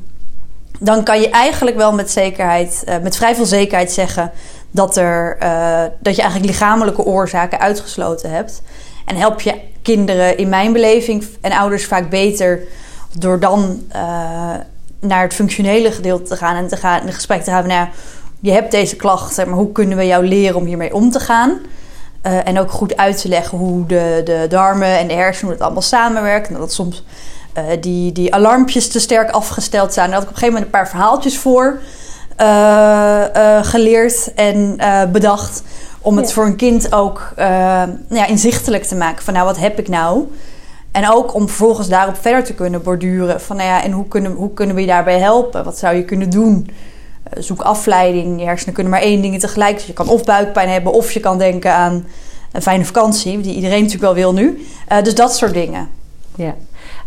dan 0.79 1.03
kan 1.03 1.21
je 1.21 1.29
eigenlijk 1.29 1.75
wel 1.75 1.93
met 1.93 2.11
zekerheid, 2.11 2.83
uh, 2.87 2.97
met 2.97 3.15
vrij 3.15 3.35
veel 3.35 3.45
zekerheid 3.45 3.91
zeggen 3.91 4.31
dat, 4.71 4.97
er, 4.97 5.37
uh, 5.43 5.83
dat 5.99 6.15
je 6.15 6.21
eigenlijk 6.21 6.51
lichamelijke 6.51 7.03
oorzaken 7.03 7.59
uitgesloten 7.59 8.31
hebt. 8.31 8.61
En 9.05 9.15
help 9.15 9.41
je 9.41 9.53
kinderen 9.81 10.37
in 10.37 10.49
mijn 10.49 10.73
beleving 10.73 11.25
en 11.41 11.51
ouders 11.51 11.85
vaak 11.85 12.09
beter 12.09 12.59
door 13.17 13.39
dan 13.39 13.83
uh, 13.95 13.95
naar 14.99 15.21
het 15.21 15.33
functionele 15.33 15.91
gedeelte 15.91 16.23
te 16.23 16.35
gaan 16.35 16.55
en 16.55 16.67
te 16.67 16.77
gaan 16.77 17.07
een 17.07 17.13
gesprek 17.13 17.43
te 17.43 17.51
hebben. 17.51 17.71
Nou, 17.71 17.87
je 18.39 18.51
hebt 18.51 18.71
deze 18.71 18.95
klachten, 18.95 19.49
maar 19.49 19.57
hoe 19.57 19.71
kunnen 19.71 19.97
we 19.97 20.05
jou 20.05 20.27
leren 20.27 20.55
om 20.55 20.65
hiermee 20.65 20.93
om 20.93 21.11
te 21.11 21.19
gaan? 21.19 21.59
Uh, 22.27 22.47
en 22.47 22.59
ook 22.59 22.71
goed 22.71 22.97
uit 22.97 23.21
te 23.21 23.27
leggen 23.27 23.57
hoe 23.57 23.85
de, 23.85 24.21
de 24.25 24.45
darmen 24.49 24.97
en 24.97 25.07
de 25.07 25.13
hersenen 25.13 25.53
het 25.53 25.61
allemaal 25.61 25.81
samenwerken. 25.81 26.53
En 26.53 26.59
dat 26.59 26.73
soms 26.73 27.03
uh, 27.57 27.63
die, 27.79 28.11
die 28.11 28.33
alarmpjes 28.33 28.87
te 28.87 28.99
sterk 28.99 29.29
afgesteld 29.29 29.93
zijn. 29.93 30.09
Daar 30.09 30.15
had 30.15 30.23
ik 30.23 30.29
op 30.29 30.35
een 30.35 30.41
gegeven 30.41 30.61
moment 30.61 30.73
een 30.73 30.79
paar 30.79 30.89
verhaaltjes 30.89 31.37
voor 31.37 31.79
geleerd 33.61 34.33
en 34.33 34.79
bedacht. 35.11 35.63
Om 36.03 36.17
het 36.17 36.27
ja. 36.27 36.33
voor 36.33 36.45
een 36.45 36.55
kind 36.55 36.93
ook 36.93 37.33
ja, 38.09 38.25
inzichtelijk 38.27 38.83
te 38.83 38.95
maken. 38.95 39.23
Van 39.23 39.33
nou, 39.33 39.45
wat 39.45 39.57
heb 39.57 39.79
ik 39.79 39.87
nou? 39.87 40.27
En 40.91 41.09
ook 41.09 41.33
om 41.33 41.47
vervolgens 41.47 41.87
daarop 41.87 42.15
verder 42.21 42.43
te 42.43 42.53
kunnen 42.53 42.83
borduren. 42.83 43.41
Van 43.41 43.55
nou 43.55 43.67
ja, 43.67 43.83
en 43.83 43.91
hoe 43.91 44.07
kunnen, 44.07 44.31
hoe 44.31 44.53
kunnen 44.53 44.75
we 44.75 44.81
je 44.81 44.87
daarbij 44.87 45.19
helpen? 45.19 45.63
Wat 45.63 45.77
zou 45.77 45.95
je 45.95 46.05
kunnen 46.05 46.29
doen? 46.29 46.67
zoek 47.37 47.61
afleiding. 47.61 48.39
Je 48.39 48.45
hersenen 48.45 48.73
kunnen 48.73 48.91
maar 48.91 49.01
één 49.01 49.21
ding 49.21 49.39
tegelijk. 49.39 49.75
Dus 49.75 49.85
je 49.85 49.93
kan 49.93 50.07
of 50.07 50.23
buikpijn 50.23 50.69
hebben 50.69 50.93
of 50.93 51.11
je 51.11 51.19
kan 51.19 51.37
denken 51.37 51.73
aan 51.73 52.05
een 52.51 52.61
fijne 52.61 52.85
vakantie. 52.85 53.41
Die 53.41 53.55
iedereen 53.55 53.83
natuurlijk 53.83 54.13
wel 54.13 54.13
wil 54.13 54.33
nu. 54.33 54.65
dus 55.03 55.15
dat 55.15 55.35
soort 55.35 55.53
dingen. 55.53 55.89
Ja. 56.35 56.55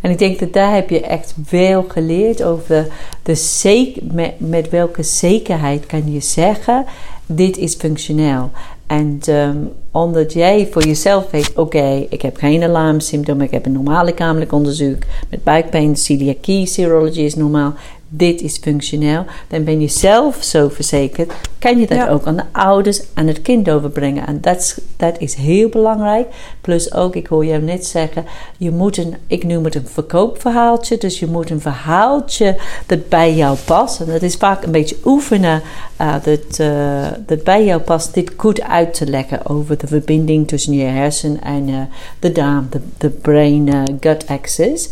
En 0.00 0.10
ik 0.10 0.18
denk 0.18 0.38
dat 0.38 0.52
daar 0.52 0.74
heb 0.74 0.90
je 0.90 1.00
echt 1.00 1.34
veel 1.44 1.84
geleerd 1.88 2.42
over 2.42 2.86
de 3.22 3.34
zeker, 3.34 4.02
met, 4.12 4.32
met 4.38 4.70
welke 4.70 5.02
zekerheid 5.02 5.86
kan 5.86 6.12
je 6.12 6.20
zeggen: 6.20 6.84
dit 7.26 7.56
is 7.56 7.74
functioneel. 7.74 8.50
En 8.86 9.20
um, 9.28 9.72
omdat 9.90 10.32
jij 10.32 10.68
voor 10.70 10.84
jezelf 10.84 11.30
weet, 11.30 11.50
oké, 11.50 11.60
okay, 11.60 12.06
ik 12.10 12.22
heb 12.22 12.36
geen 12.36 12.62
alarmsymptomen, 12.62 13.44
ik 13.44 13.50
heb 13.50 13.66
een 13.66 13.72
normaal 13.72 14.04
lichamelijk 14.04 14.52
onderzoek. 14.52 14.98
Met 15.30 15.44
buikpijn, 15.44 15.96
celiakie, 15.96 16.66
serology 16.66 17.20
is 17.20 17.34
normaal 17.34 17.74
dit 18.08 18.40
is 18.40 18.58
functioneel, 18.58 19.24
dan 19.48 19.64
ben 19.64 19.80
je 19.80 19.88
zelf 19.88 20.36
zo 20.40 20.68
verzekerd, 20.68 21.32
kan 21.58 21.78
je 21.78 21.86
dat 21.86 21.98
ja. 21.98 22.08
ook 22.08 22.26
aan 22.26 22.36
de 22.36 22.44
ouders, 22.52 23.02
aan 23.14 23.26
het 23.26 23.42
kind 23.42 23.70
overbrengen. 23.70 24.26
En 24.26 24.40
dat, 24.40 24.78
is 25.18 25.34
heel 25.34 25.68
belangrijk. 25.68 26.26
Plus 26.60 26.94
ook, 26.94 27.16
ik 27.16 27.26
hoor 27.26 27.44
jou 27.44 27.62
net 27.62 27.86
zeggen, 27.86 28.24
je 28.58 28.70
moet 28.70 28.96
een, 28.96 29.14
ik 29.26 29.44
noem 29.44 29.64
het 29.64 29.74
een 29.74 29.86
verkoopverhaaltje, 29.86 30.98
dus 30.98 31.18
je 31.18 31.26
moet 31.26 31.50
een 31.50 31.60
verhaaltje 31.60 32.56
dat 32.86 33.08
bij 33.08 33.34
jou 33.34 33.56
past. 33.64 34.00
En 34.00 34.06
dat 34.06 34.22
is 34.22 34.36
vaak 34.36 34.62
een 34.62 34.70
beetje 34.70 34.96
oefenen, 35.04 35.62
uh, 36.00 36.14
dat, 36.22 36.58
uh, 36.58 37.06
dat 37.26 37.44
bij 37.44 37.64
jou 37.64 37.80
past, 37.80 38.14
dit 38.14 38.32
goed 38.36 38.62
uit 38.62 38.94
te 38.94 39.06
leggen 39.06 39.46
over 39.46 39.78
de 39.78 39.86
verbinding 39.86 40.48
tussen 40.48 40.72
je 40.72 40.84
hersen 40.84 41.42
en 41.42 41.68
uh, 41.68 41.80
de 42.18 42.32
darm, 42.32 42.66
de, 42.70 42.80
de 42.98 43.10
brain-gut 43.10 44.26
axis. 44.26 44.88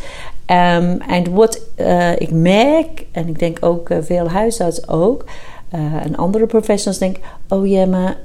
Um, 0.47 1.01
en 1.01 1.35
wat 1.35 1.61
uh, 1.77 2.21
ik 2.21 2.31
merk, 2.31 3.07
en 3.13 3.29
ik 3.29 3.39
denk 3.39 3.59
ook 3.61 3.91
uh, 3.91 3.99
veel 4.01 4.29
huisartsen 4.29 4.89
ook, 4.89 5.25
uh, 5.75 6.05
en 6.05 6.17
andere 6.17 6.47
professionals 6.47 6.99
denken: 6.99 7.23
oh 7.49 7.67
ja, 7.67 7.87
maar 7.87 8.17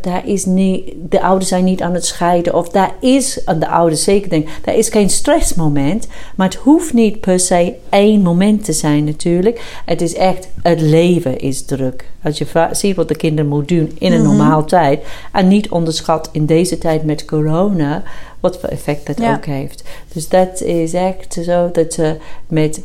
daar 0.00 0.26
is 0.26 0.44
niet, 0.44 0.92
de 1.08 1.22
ouders 1.22 1.48
zijn 1.48 1.64
niet 1.64 1.82
aan 1.82 1.94
het 1.94 2.06
scheiden. 2.06 2.54
Of 2.54 2.68
daar 2.68 2.94
is, 3.00 3.40
de 3.58 3.68
ouders 3.68 4.04
zeker 4.04 4.30
denken, 4.30 4.50
daar 4.62 4.76
is 4.76 4.88
geen 4.88 5.10
stressmoment. 5.10 6.08
Maar 6.34 6.48
het 6.48 6.56
hoeft 6.56 6.92
niet 6.92 7.20
per 7.20 7.40
se 7.40 7.74
één 7.88 8.22
moment 8.22 8.64
te 8.64 8.72
zijn, 8.72 9.04
natuurlijk. 9.04 9.80
Het 9.84 10.00
is 10.00 10.14
echt, 10.14 10.48
het 10.62 10.80
leven 10.80 11.38
is 11.38 11.64
druk. 11.64 12.12
Als 12.22 12.38
je 12.38 12.68
ziet 12.70 12.96
wat 12.96 13.08
de 13.08 13.16
kinderen 13.16 13.50
moeten 13.50 13.76
doen 13.76 13.96
in 13.98 14.12
een 14.12 14.20
mm 14.20 14.26
-hmm. 14.26 14.36
normaal 14.36 14.64
tijd. 14.64 15.04
En 15.32 15.48
niet 15.48 15.68
onderschat 15.68 16.28
in 16.32 16.46
deze 16.46 16.78
tijd 16.78 17.04
met 17.04 17.24
corona 17.24 18.02
wat 18.40 18.60
voor 18.60 18.68
effect 18.68 19.06
dat 19.06 19.18
ja. 19.18 19.34
ook 19.34 19.44
heeft. 19.44 19.84
Dus 20.12 20.28
dat 20.28 20.60
is 20.60 20.92
echt 20.92 21.38
zo 21.44 21.70
dat 21.72 21.92
ze 21.92 22.16
met 22.48 22.80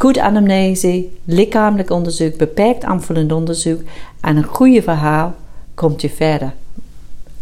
goed 0.00 0.18
anamnese, 0.18 1.06
lichamelijk 1.24 1.90
onderzoek, 1.90 2.36
beperkt 2.36 2.84
aanvullend 2.84 3.32
onderzoek 3.32 3.80
en 4.20 4.36
een 4.36 4.44
goede 4.44 4.82
verhaal 4.82 5.34
komt 5.74 6.00
je 6.00 6.10
verder. 6.10 6.52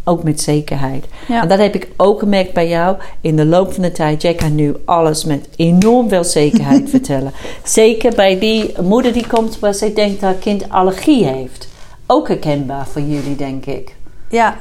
Ook 0.05 0.23
met 0.23 0.41
zekerheid. 0.41 1.07
Ja. 1.29 1.43
En 1.43 1.49
dat 1.49 1.59
heb 1.59 1.75
ik 1.75 1.89
ook 1.97 2.19
gemerkt 2.19 2.53
bij 2.53 2.69
jou 2.69 2.97
in 3.21 3.37
de 3.37 3.45
loop 3.45 3.73
van 3.73 3.83
de 3.83 3.93
tijd. 3.93 4.23
Jij 4.23 4.35
kan 4.35 4.55
nu 4.55 4.75
alles 4.85 5.25
met 5.25 5.49
enorm 5.57 6.09
veel 6.09 6.25
zekerheid 6.25 6.91
vertellen. 6.97 7.33
Zeker 7.65 8.15
bij 8.15 8.39
die 8.39 8.75
moeder 8.83 9.13
die 9.13 9.27
komt 9.27 9.59
waar 9.59 9.75
ze 9.75 9.93
denkt 9.93 10.21
dat 10.21 10.31
haar 10.31 10.39
kind 10.39 10.69
allergie 10.69 11.25
heeft. 11.25 11.69
Ook 12.07 12.29
herkenbaar 12.29 12.87
voor 12.87 13.03
jullie, 13.03 13.37
denk 13.37 13.67
ik. 13.67 13.95
Ja, 14.29 14.57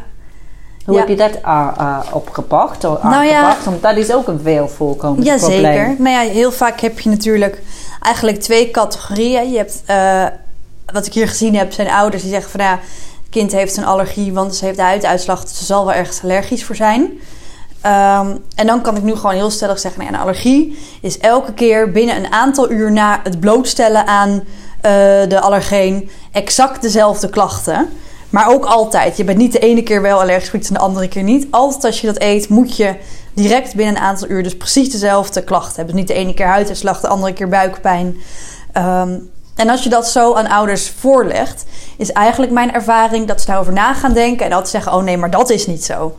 hoe 0.88 0.96
ja. 0.96 1.00
heb 1.00 1.10
je 1.10 1.16
dat 1.16 1.40
uh, 1.46 1.72
uh, 1.80 2.00
opgepakt? 2.12 2.84
Of 2.84 3.04
nou 3.04 3.26
ja, 3.26 3.58
Want 3.66 3.82
dat 3.82 3.98
is 3.98 4.14
ook 4.14 4.28
een 4.28 4.40
veel 4.44 4.68
voorkomend 4.68 5.26
ja, 5.26 5.36
probleem. 5.36 5.62
Zeker. 5.62 5.96
Nou 5.98 6.10
ja, 6.10 6.32
heel 6.32 6.52
vaak 6.52 6.80
heb 6.80 7.00
je 7.00 7.10
natuurlijk 7.10 7.62
eigenlijk 8.02 8.42
twee 8.42 8.72
categorieën. 8.72 9.52
Je 9.52 9.58
hebt, 9.58 9.84
uh, 9.90 10.26
wat 10.94 11.06
ik 11.06 11.14
hier 11.14 11.28
gezien 11.28 11.56
heb, 11.56 11.72
zijn 11.72 11.90
ouders 11.90 12.22
die 12.22 12.32
zeggen 12.32 12.52
van 12.52 12.60
ja, 12.60 12.72
het 12.72 13.30
kind 13.30 13.52
heeft 13.52 13.78
een 13.78 13.86
allergie, 13.86 14.34
want 14.34 14.56
ze 14.56 14.66
heeft 14.66 14.78
de 14.78 14.84
huiduitslag, 14.84 15.42
dus 15.42 15.58
ze 15.58 15.66
zal 15.66 15.86
wel 15.86 15.94
ergens 15.94 16.24
allergisch 16.24 16.66
voor 16.66 16.76
zijn. 16.76 17.02
Um, 17.86 18.44
en 18.56 18.68
dan 18.68 18.82
kan 18.82 18.96
ik 18.96 19.04
nu 19.04 19.16
gewoon 19.16 19.36
heel 19.36 19.50
stellig 19.50 19.80
zeggen: 19.80 20.02
nou, 20.02 20.14
een 20.14 20.20
allergie 20.20 20.80
is 21.02 21.18
elke 21.18 21.54
keer 21.54 21.92
binnen 21.92 22.16
een 22.16 22.32
aantal 22.32 22.72
uur 22.72 22.92
na 22.92 23.20
het 23.24 23.40
blootstellen 23.40 24.08
aan 24.08 24.30
uh, 24.30 24.42
de 25.28 25.40
allergeen 25.40 26.10
exact 26.32 26.82
dezelfde 26.82 27.30
klachten. 27.30 27.90
Maar 28.30 28.50
ook 28.50 28.66
altijd. 28.66 29.18
Je 29.18 29.24
bent 29.24 29.38
niet 29.38 29.52
de 29.52 29.60
ene 29.60 29.84
keer 29.84 30.02
wel 30.02 30.22
allergisch 30.22 30.50
voor 30.50 30.60
en 30.60 30.74
de 30.74 30.80
andere 30.80 31.08
keer 31.08 31.24
niet. 31.24 31.48
Altijd 31.50 31.84
als 31.84 32.02
je 32.02 32.08
dat 32.08 32.22
eet, 32.22 32.50
moet 32.50 32.78
je 32.78 32.96
direct 33.34 33.76
binnen 33.76 33.96
een 33.96 34.02
aantal 34.02 34.30
uur 34.30 34.44
dus 34.44 34.58
precies 34.58 34.92
dezelfde 34.92 35.44
klachten 35.44 35.76
hebben. 35.76 35.96
Dus 35.96 36.04
niet 36.04 36.08
de 36.08 36.14
ene 36.24 36.34
keer 36.34 36.46
huiduitslag, 36.46 37.00
de 37.00 37.08
andere 37.08 37.34
keer 37.34 37.50
buikpijn. 37.50 38.18
Um, 38.78 39.30
en 39.56 39.70
als 39.70 39.84
je 39.84 39.90
dat 39.90 40.10
zo 40.10 40.34
aan 40.34 40.48
ouders 40.48 40.90
voorlegt, 40.90 41.66
is 41.98 42.12
eigenlijk 42.12 42.52
mijn 42.52 42.74
ervaring 42.74 43.28
dat 43.28 43.42
ze 43.42 43.48
daarover 43.48 43.74
na 43.74 43.94
gaan 43.94 44.14
denken 44.14 44.46
en 44.46 44.52
altijd 44.52 44.70
zeggen: 44.70 44.94
Oh 44.94 45.04
nee, 45.04 45.18
maar 45.18 45.32
dat 45.32 45.50
is 45.50 45.68
niet 45.68 45.86
zo. 45.86 46.18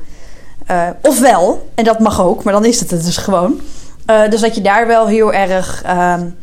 Uh, 0.71 0.89
of 1.03 1.21
wel, 1.21 1.71
en 1.75 1.85
dat 1.85 1.99
mag 1.99 2.21
ook, 2.21 2.43
maar 2.43 2.53
dan 2.53 2.65
is 2.65 2.81
het 2.81 2.91
het 2.91 3.05
dus 3.05 3.17
gewoon. 3.17 3.61
Uh, 4.11 4.29
dus 4.31 4.41
dat 4.41 4.55
je 4.55 4.61
daar 4.61 4.87
wel 4.87 5.07
heel 5.07 5.33
erg. 5.33 5.83
Um, 5.87 6.37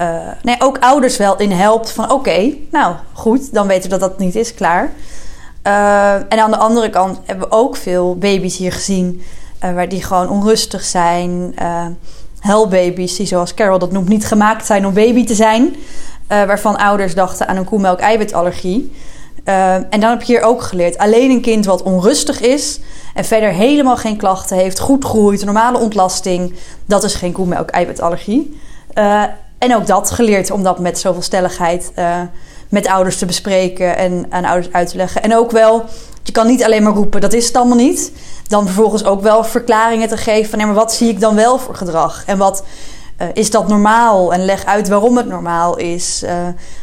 uh, 0.00 0.06
nee, 0.42 0.56
ook 0.58 0.78
ouders 0.78 1.16
wel 1.16 1.36
in 1.36 1.50
helpt 1.50 1.90
van 1.90 2.10
oké, 2.10 2.54
nou 2.70 2.94
goed, 3.12 3.52
dan 3.52 3.66
weten 3.66 3.90
we 3.90 3.98
dat 3.98 4.10
dat 4.10 4.18
niet 4.18 4.34
is, 4.34 4.54
klaar. 4.54 4.92
Uh, 5.66 6.14
en 6.14 6.38
aan 6.38 6.50
de 6.50 6.56
andere 6.56 6.90
kant 6.90 7.18
hebben 7.24 7.48
we 7.48 7.54
ook 7.54 7.76
veel 7.76 8.16
baby's 8.16 8.56
hier 8.56 8.72
gezien 8.72 9.22
uh, 9.64 9.74
waar 9.74 9.88
die 9.88 10.02
gewoon 10.02 10.28
onrustig 10.28 10.82
zijn. 10.82 11.54
helbaby's 12.40 13.16
die 13.16 13.26
zoals 13.26 13.54
Carol 13.54 13.78
dat 13.78 13.92
noemt 13.92 14.08
niet 14.08 14.26
gemaakt 14.26 14.66
zijn 14.66 14.86
om 14.86 14.94
baby 14.94 15.24
te 15.24 15.34
zijn. 15.34 15.76
waarvan 16.28 16.76
ouders 16.76 17.14
dachten 17.14 17.48
aan 17.48 17.56
een 17.56 17.64
koemelk-eiwitallergie. 17.64 18.92
en 19.44 20.00
dan 20.00 20.10
heb 20.10 20.22
je 20.22 20.32
hier 20.32 20.42
ook 20.42 20.62
geleerd, 20.62 20.98
alleen 20.98 21.30
een 21.30 21.40
kind 21.40 21.64
wat 21.64 21.82
onrustig 21.82 22.40
is 22.40 22.80
en 23.14 23.24
verder 23.24 23.50
helemaal 23.50 23.96
geen 23.96 24.16
klachten 24.16 24.56
heeft, 24.56 24.78
goed 24.78 25.04
groeit, 25.04 25.44
normale 25.44 25.78
ontlasting, 25.78 26.54
dat 26.86 27.04
is 27.04 27.14
geen 27.14 27.32
koemelk-eiwitallergie. 27.32 28.58
En 29.60 29.76
ook 29.76 29.86
dat 29.86 30.10
geleerd 30.10 30.50
om 30.50 30.62
dat 30.62 30.78
met 30.78 30.98
zoveel 30.98 31.22
stelligheid 31.22 31.92
uh, 31.98 32.20
met 32.68 32.86
ouders 32.86 33.18
te 33.18 33.26
bespreken 33.26 33.96
en 33.96 34.26
aan 34.28 34.44
ouders 34.44 34.72
uit 34.72 34.88
te 34.88 34.96
leggen. 34.96 35.22
En 35.22 35.36
ook 35.36 35.50
wel, 35.50 35.84
je 36.22 36.32
kan 36.32 36.46
niet 36.46 36.64
alleen 36.64 36.82
maar 36.82 36.92
roepen, 36.92 37.20
dat 37.20 37.32
is 37.32 37.46
het 37.46 37.56
allemaal 37.56 37.76
niet. 37.76 38.12
Dan 38.48 38.64
vervolgens 38.64 39.04
ook 39.04 39.22
wel 39.22 39.44
verklaringen 39.44 40.08
te 40.08 40.16
geven 40.16 40.50
van, 40.50 40.58
nee, 40.58 40.66
maar 40.66 40.76
wat 40.76 40.92
zie 40.92 41.08
ik 41.08 41.20
dan 41.20 41.34
wel 41.34 41.58
voor 41.58 41.74
gedrag? 41.74 42.22
En 42.26 42.38
wat 42.38 42.64
uh, 43.22 43.26
is 43.32 43.50
dat 43.50 43.68
normaal? 43.68 44.32
En 44.32 44.44
leg 44.44 44.64
uit 44.64 44.88
waarom 44.88 45.16
het 45.16 45.26
normaal 45.26 45.76
is. 45.76 46.22
Uh, 46.24 46.30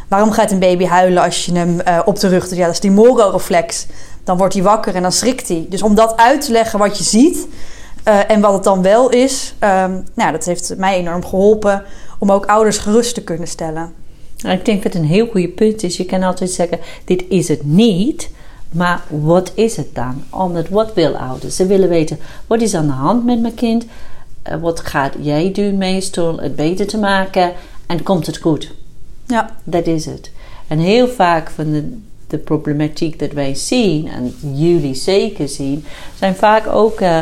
waarom 0.08 0.32
gaat 0.32 0.52
een 0.52 0.60
baby 0.60 0.86
huilen 0.86 1.24
als 1.24 1.46
je 1.46 1.54
hem 1.54 1.82
op 2.06 2.20
de 2.20 2.28
rug 2.28 2.48
doet? 2.48 2.58
Ja, 2.58 2.66
dat 2.66 2.74
is 2.74 2.80
die 2.80 2.92
moro-reflex. 2.92 3.86
Dan 4.24 4.38
wordt 4.38 4.54
hij 4.54 4.63
wakker 4.63 4.96
en 4.96 5.02
dan 5.02 5.12
schrikt 5.12 5.48
hij. 5.48 5.66
Dus 5.70 5.82
om 5.82 5.96
dat 5.96 6.18
uit 6.18 6.42
te 6.42 6.52
leggen 6.52 6.80
wat 6.80 6.98
je 6.98 7.04
ziet... 7.04 7.48
Uh, 8.08 8.32
en 8.32 8.41
wat 8.41 8.54
het 8.54 8.63
dan 8.63 8.82
wel 8.82 9.10
is, 9.10 9.54
um, 9.60 10.04
nou, 10.13 10.32
dat 10.32 10.46
heeft 10.46 10.78
mij 10.78 10.98
enorm 10.98 11.26
geholpen 11.26 11.84
om 12.20 12.32
ook 12.32 12.46
ouders 12.46 12.78
gerust 12.78 13.13
te 13.13 13.24
kunnen 13.24 13.48
stellen. 13.48 13.93
Ik 14.38 14.65
denk 14.65 14.84
dat 14.84 14.93
het 14.93 15.02
een 15.02 15.08
heel 15.08 15.28
goede 15.28 15.48
punt 15.48 15.84
is. 15.84 15.98
Je 15.98 16.06
kan 16.06 16.24
altijd 16.24 16.52
zeggen: 16.52 16.80
dit 17.06 17.24
is 17.30 17.48
het 17.48 17.65
niet. 17.65 18.30
Maar 18.72 19.02
wat 19.10 19.52
is 19.56 19.76
het 19.78 19.96
dan? 19.96 20.24
Omdat 20.30 20.70
wat 20.70 20.93
wil 20.93 21.15
ouders? 21.15 21.56
Ze 21.56 21.65
willen 21.65 21.89
weten: 21.89 22.20
wat 22.48 22.62
is 22.62 22.74
aan 22.74 22.88
de 22.88 22.93
hand 22.93 23.26
met 23.26 23.41
mijn 23.41 23.54
kind? 23.54 23.86
Uh, 24.50 24.56
wat 24.62 24.80
gaat 24.80 25.13
jij 25.22 25.52
doen 25.52 25.78
meestal 25.78 26.38
het 26.38 26.56
beter 26.56 26.88
te 26.88 26.98
maken? 26.98 27.54
En 27.88 28.04
komt 28.04 28.26
het 28.26 28.38
goed? 28.38 28.74
Ja. 29.26 29.56
Dat 29.63 29.88
is 29.88 30.06
het. 30.06 30.32
En 30.67 30.80
heel 30.80 31.08
vaak 31.08 31.50
van 31.50 31.72
de, 31.72 31.98
de 32.28 32.38
problematiek 32.38 33.20
dat 33.20 33.32
wij 33.32 33.56
zien, 33.56 34.08
en 34.08 34.36
jullie 34.54 34.96
zeker 34.96 35.50
zien, 35.50 35.86
zijn 36.17 36.36
vaak 36.36 36.67
ook 36.67 37.02
uh, 37.02 37.20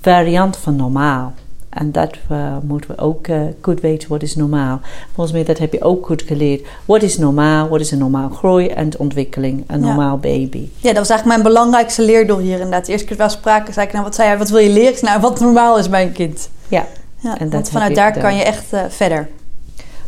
varianten 0.00 0.60
van 0.60 0.76
normaal. 0.76 1.32
En 1.68 1.92
dat 1.92 2.16
uh, 2.30 2.56
moeten 2.62 2.90
we 2.90 3.02
ook 3.02 3.26
uh, 3.26 3.40
goed 3.60 3.80
weten, 3.80 4.08
wat 4.08 4.22
is 4.22 4.36
normaal. 4.36 4.80
Volgens 5.14 5.36
mij, 5.36 5.44
dat 5.44 5.58
heb 5.58 5.72
je 5.72 5.82
ook 5.82 6.06
goed 6.06 6.22
geleerd. 6.22 6.66
Wat 6.84 7.02
is 7.02 7.18
normaal? 7.18 7.68
Wat 7.68 7.80
is 7.80 7.90
een 7.90 7.98
normaal 7.98 8.28
groei 8.28 8.66
en 8.68 8.98
ontwikkeling? 8.98 9.64
Een 9.66 9.80
normaal 9.80 10.18
baby. 10.18 10.68
Ja, 10.76 10.88
dat 10.88 10.98
was 10.98 11.08
eigenlijk 11.08 11.24
mijn 11.24 11.42
belangrijkste 11.42 12.02
leerdoel 12.02 12.38
hier 12.38 12.54
inderdaad. 12.54 12.86
De 12.86 12.92
eerste 12.92 13.06
keer 13.06 13.16
was 13.16 13.32
sprake, 13.32 13.72
zei 13.72 13.86
ik, 13.86 13.92
nou, 13.92 14.04
wat 14.04 14.14
zei 14.14 14.28
jij, 14.28 14.38
wat 14.38 14.50
wil 14.50 14.58
je 14.58 14.70
leren? 14.70 15.04
Nou, 15.04 15.20
wat 15.20 15.40
normaal 15.40 15.78
is 15.78 15.88
bij 15.88 16.02
een 16.02 16.12
kind. 16.12 16.50
Ja. 16.68 16.86
ja 17.18 17.38
en 17.38 17.50
dat 17.50 17.70
vanuit 17.70 17.94
daar 17.94 18.18
kan 18.18 18.36
je 18.36 18.42
echt 18.42 18.72
uh, 18.72 18.80
verder. 18.88 19.28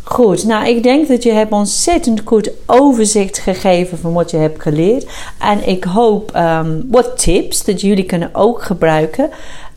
Goed, 0.06 0.44
nou 0.44 0.68
ik 0.68 0.82
denk 0.82 1.08
dat 1.08 1.22
je 1.22 1.32
hebt 1.32 1.52
ontzettend 1.52 2.22
goed 2.24 2.50
overzicht 2.66 3.38
gegeven 3.38 3.98
van 3.98 4.12
wat 4.12 4.30
je 4.30 4.36
hebt 4.36 4.62
geleerd. 4.62 5.06
En 5.38 5.68
ik 5.68 5.84
hoop 5.84 6.36
um, 6.36 6.86
wat 6.90 7.18
tips 7.18 7.64
dat 7.64 7.80
jullie 7.80 8.04
kunnen 8.04 8.30
ook 8.32 8.62
gebruiken 8.62 9.30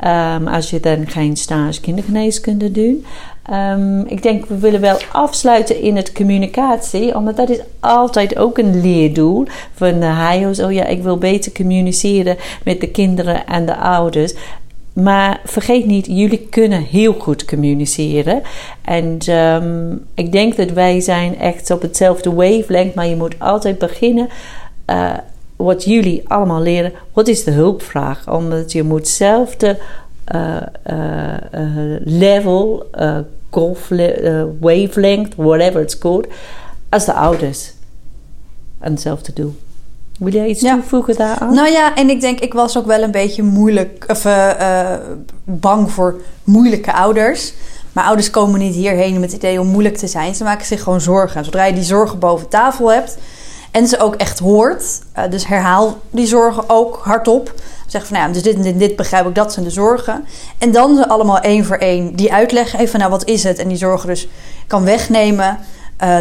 um, 0.05 0.47
als 0.47 0.69
je 0.69 0.79
dan 0.79 1.07
geen 1.07 1.37
stage 1.37 1.81
kindergeneeskunde 1.81 2.71
doet. 2.71 3.05
Um, 3.53 4.05
ik 4.07 4.23
denk 4.23 4.45
we 4.45 4.57
willen 4.57 4.81
wel 4.81 4.97
afsluiten 5.11 5.81
in 5.81 5.95
het 5.95 6.11
communicatie, 6.11 7.15
omdat 7.15 7.35
dat 7.35 7.49
is 7.49 7.59
altijd 7.79 8.37
ook 8.37 8.57
een 8.57 8.81
leerdoel 8.81 9.45
van 9.73 9.99
de 9.99 10.13
HIO's. 10.13 10.59
Oh 10.59 10.71
ja, 10.71 10.85
ik 10.85 11.03
wil 11.03 11.17
beter 11.17 11.51
communiceren 11.51 12.37
met 12.63 12.81
de 12.81 12.89
kinderen 12.89 13.45
en 13.45 13.65
de 13.65 13.77
ouders. 13.77 14.33
Maar 15.03 15.41
vergeet 15.43 15.85
niet, 15.85 16.05
jullie 16.05 16.47
kunnen 16.49 16.81
heel 16.81 17.13
goed 17.13 17.45
communiceren. 17.45 18.41
En 18.81 19.31
um, 19.31 20.05
ik 20.13 20.31
denk 20.31 20.55
dat 20.55 20.69
wij 20.69 20.99
zijn 20.99 21.39
echt 21.39 21.71
op 21.71 21.81
hetzelfde 21.81 22.33
wavelength. 22.33 22.95
Maar 22.95 23.07
je 23.07 23.15
moet 23.15 23.39
altijd 23.39 23.77
beginnen. 23.77 24.29
Uh, 24.89 25.13
wat 25.55 25.83
jullie 25.83 26.29
allemaal 26.29 26.61
leren. 26.61 26.91
Wat 27.13 27.27
is 27.27 27.43
de 27.43 27.51
hulpvraag? 27.51 28.31
Omdat 28.33 28.71
je 28.71 28.83
moet 28.83 29.07
zelf 29.07 29.55
de 29.55 29.75
uh, 30.35 30.57
uh, 30.89 31.95
level, 32.03 32.89
golf, 33.49 33.89
wavelength, 34.59 35.35
whatever 35.35 35.81
it's 35.81 35.97
called, 35.97 36.27
als 36.89 37.05
de 37.05 37.13
ouders. 37.13 37.73
En 38.79 38.91
hetzelfde 38.91 39.33
doen. 39.33 39.57
Wil 40.17 40.33
jij 40.33 40.47
iets 40.47 40.61
toevoegen 40.61 41.15
daaraan? 41.15 41.53
Nou 41.53 41.69
ja, 41.69 41.95
en 41.95 42.09
ik 42.09 42.21
denk, 42.21 42.39
ik 42.39 42.53
was 42.53 42.77
ook 42.77 42.85
wel 42.85 43.01
een 43.03 43.11
beetje 43.11 43.43
moeilijk, 43.43 44.03
of 44.07 44.25
uh, 44.25 44.49
uh, 44.59 44.89
bang 45.43 45.91
voor 45.91 46.21
moeilijke 46.43 46.93
ouders. 46.93 47.53
Maar 47.91 48.05
ouders 48.05 48.29
komen 48.29 48.59
niet 48.59 48.75
hierheen 48.75 49.19
met 49.19 49.31
het 49.31 49.43
idee 49.43 49.59
om 49.59 49.67
moeilijk 49.67 49.97
te 49.97 50.07
zijn. 50.07 50.35
Ze 50.35 50.43
maken 50.43 50.65
zich 50.65 50.83
gewoon 50.83 51.01
zorgen. 51.01 51.45
Zodra 51.45 51.63
je 51.63 51.73
die 51.73 51.83
zorgen 51.83 52.19
boven 52.19 52.47
tafel 52.47 52.91
hebt 52.91 53.17
en 53.71 53.87
ze 53.87 53.99
ook 53.99 54.15
echt 54.15 54.39
hoort, 54.39 55.01
uh, 55.17 55.23
dus 55.29 55.47
herhaal 55.47 55.97
die 56.09 56.27
zorgen 56.27 56.63
ook 56.67 56.99
hardop. 57.03 57.53
Zeg 57.87 58.07
van, 58.07 58.17
nou 58.17 58.27
ja, 58.27 58.33
dus 58.33 58.43
dit 58.43 58.55
en 58.55 58.61
dit, 58.61 58.79
dit 58.79 58.95
begrijp 58.95 59.27
ik, 59.27 59.35
dat 59.35 59.53
zijn 59.53 59.65
de 59.65 59.71
zorgen. 59.71 60.25
En 60.57 60.71
dan 60.71 60.95
ze 60.95 61.07
allemaal 61.07 61.39
één 61.39 61.65
voor 61.65 61.77
één 61.77 62.15
die 62.15 62.33
uitleggen. 62.33 62.79
Even, 62.79 62.99
nou, 62.99 63.11
wat 63.11 63.25
is 63.25 63.43
het? 63.43 63.59
En 63.59 63.67
die 63.67 63.77
zorgen 63.77 64.07
dus 64.07 64.27
kan 64.67 64.83
wegnemen. 64.83 65.57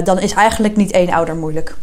dan 0.04 0.18
is 0.18 0.32
eigenlijk 0.32 0.76
niet 0.76 0.90
één 0.90 1.10
ouder 1.10 1.36
moeilijk. 1.36 1.76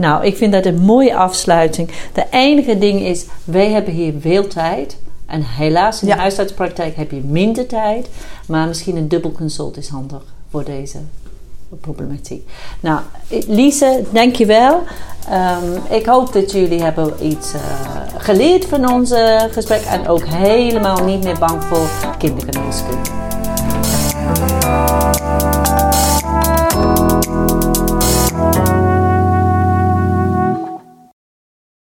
Nou, 0.00 0.24
ik 0.24 0.36
vind 0.36 0.52
dat 0.52 0.66
een 0.66 0.80
mooie 0.80 1.14
afsluiting. 1.14 1.90
De 2.12 2.26
enige 2.30 2.78
ding 2.78 3.00
is, 3.00 3.24
wij 3.44 3.70
hebben 3.70 3.94
hier 3.94 4.14
veel 4.20 4.46
tijd. 4.46 4.96
En 5.26 5.42
helaas 5.42 6.02
in 6.02 6.08
de 6.08 6.14
huisartspraktijk 6.14 6.96
heb 6.96 7.10
je 7.10 7.20
minder 7.24 7.66
tijd. 7.66 8.08
Maar 8.46 8.66
misschien 8.66 8.96
een 8.96 9.08
dubbel 9.08 9.32
consult 9.32 9.76
is 9.76 9.88
handig 9.88 10.22
voor 10.50 10.64
deze 10.64 10.98
problematiek. 11.80 12.50
Nou, 12.80 13.00
Lise, 13.46 14.04
dankjewel. 14.12 14.82
Um, 15.30 15.96
ik 15.96 16.06
hoop 16.06 16.32
dat 16.32 16.52
jullie 16.52 16.82
hebben 16.82 17.12
iets 17.26 17.54
uh, 17.54 17.60
geleerd 18.16 18.64
van 18.64 18.92
ons 18.92 19.12
gesprek. 19.50 19.82
En 19.82 20.08
ook 20.08 20.24
helemaal 20.26 21.04
niet 21.04 21.24
meer 21.24 21.38
bang 21.38 21.64
voor 21.64 21.88
kindergeneeskunde. 22.18 23.10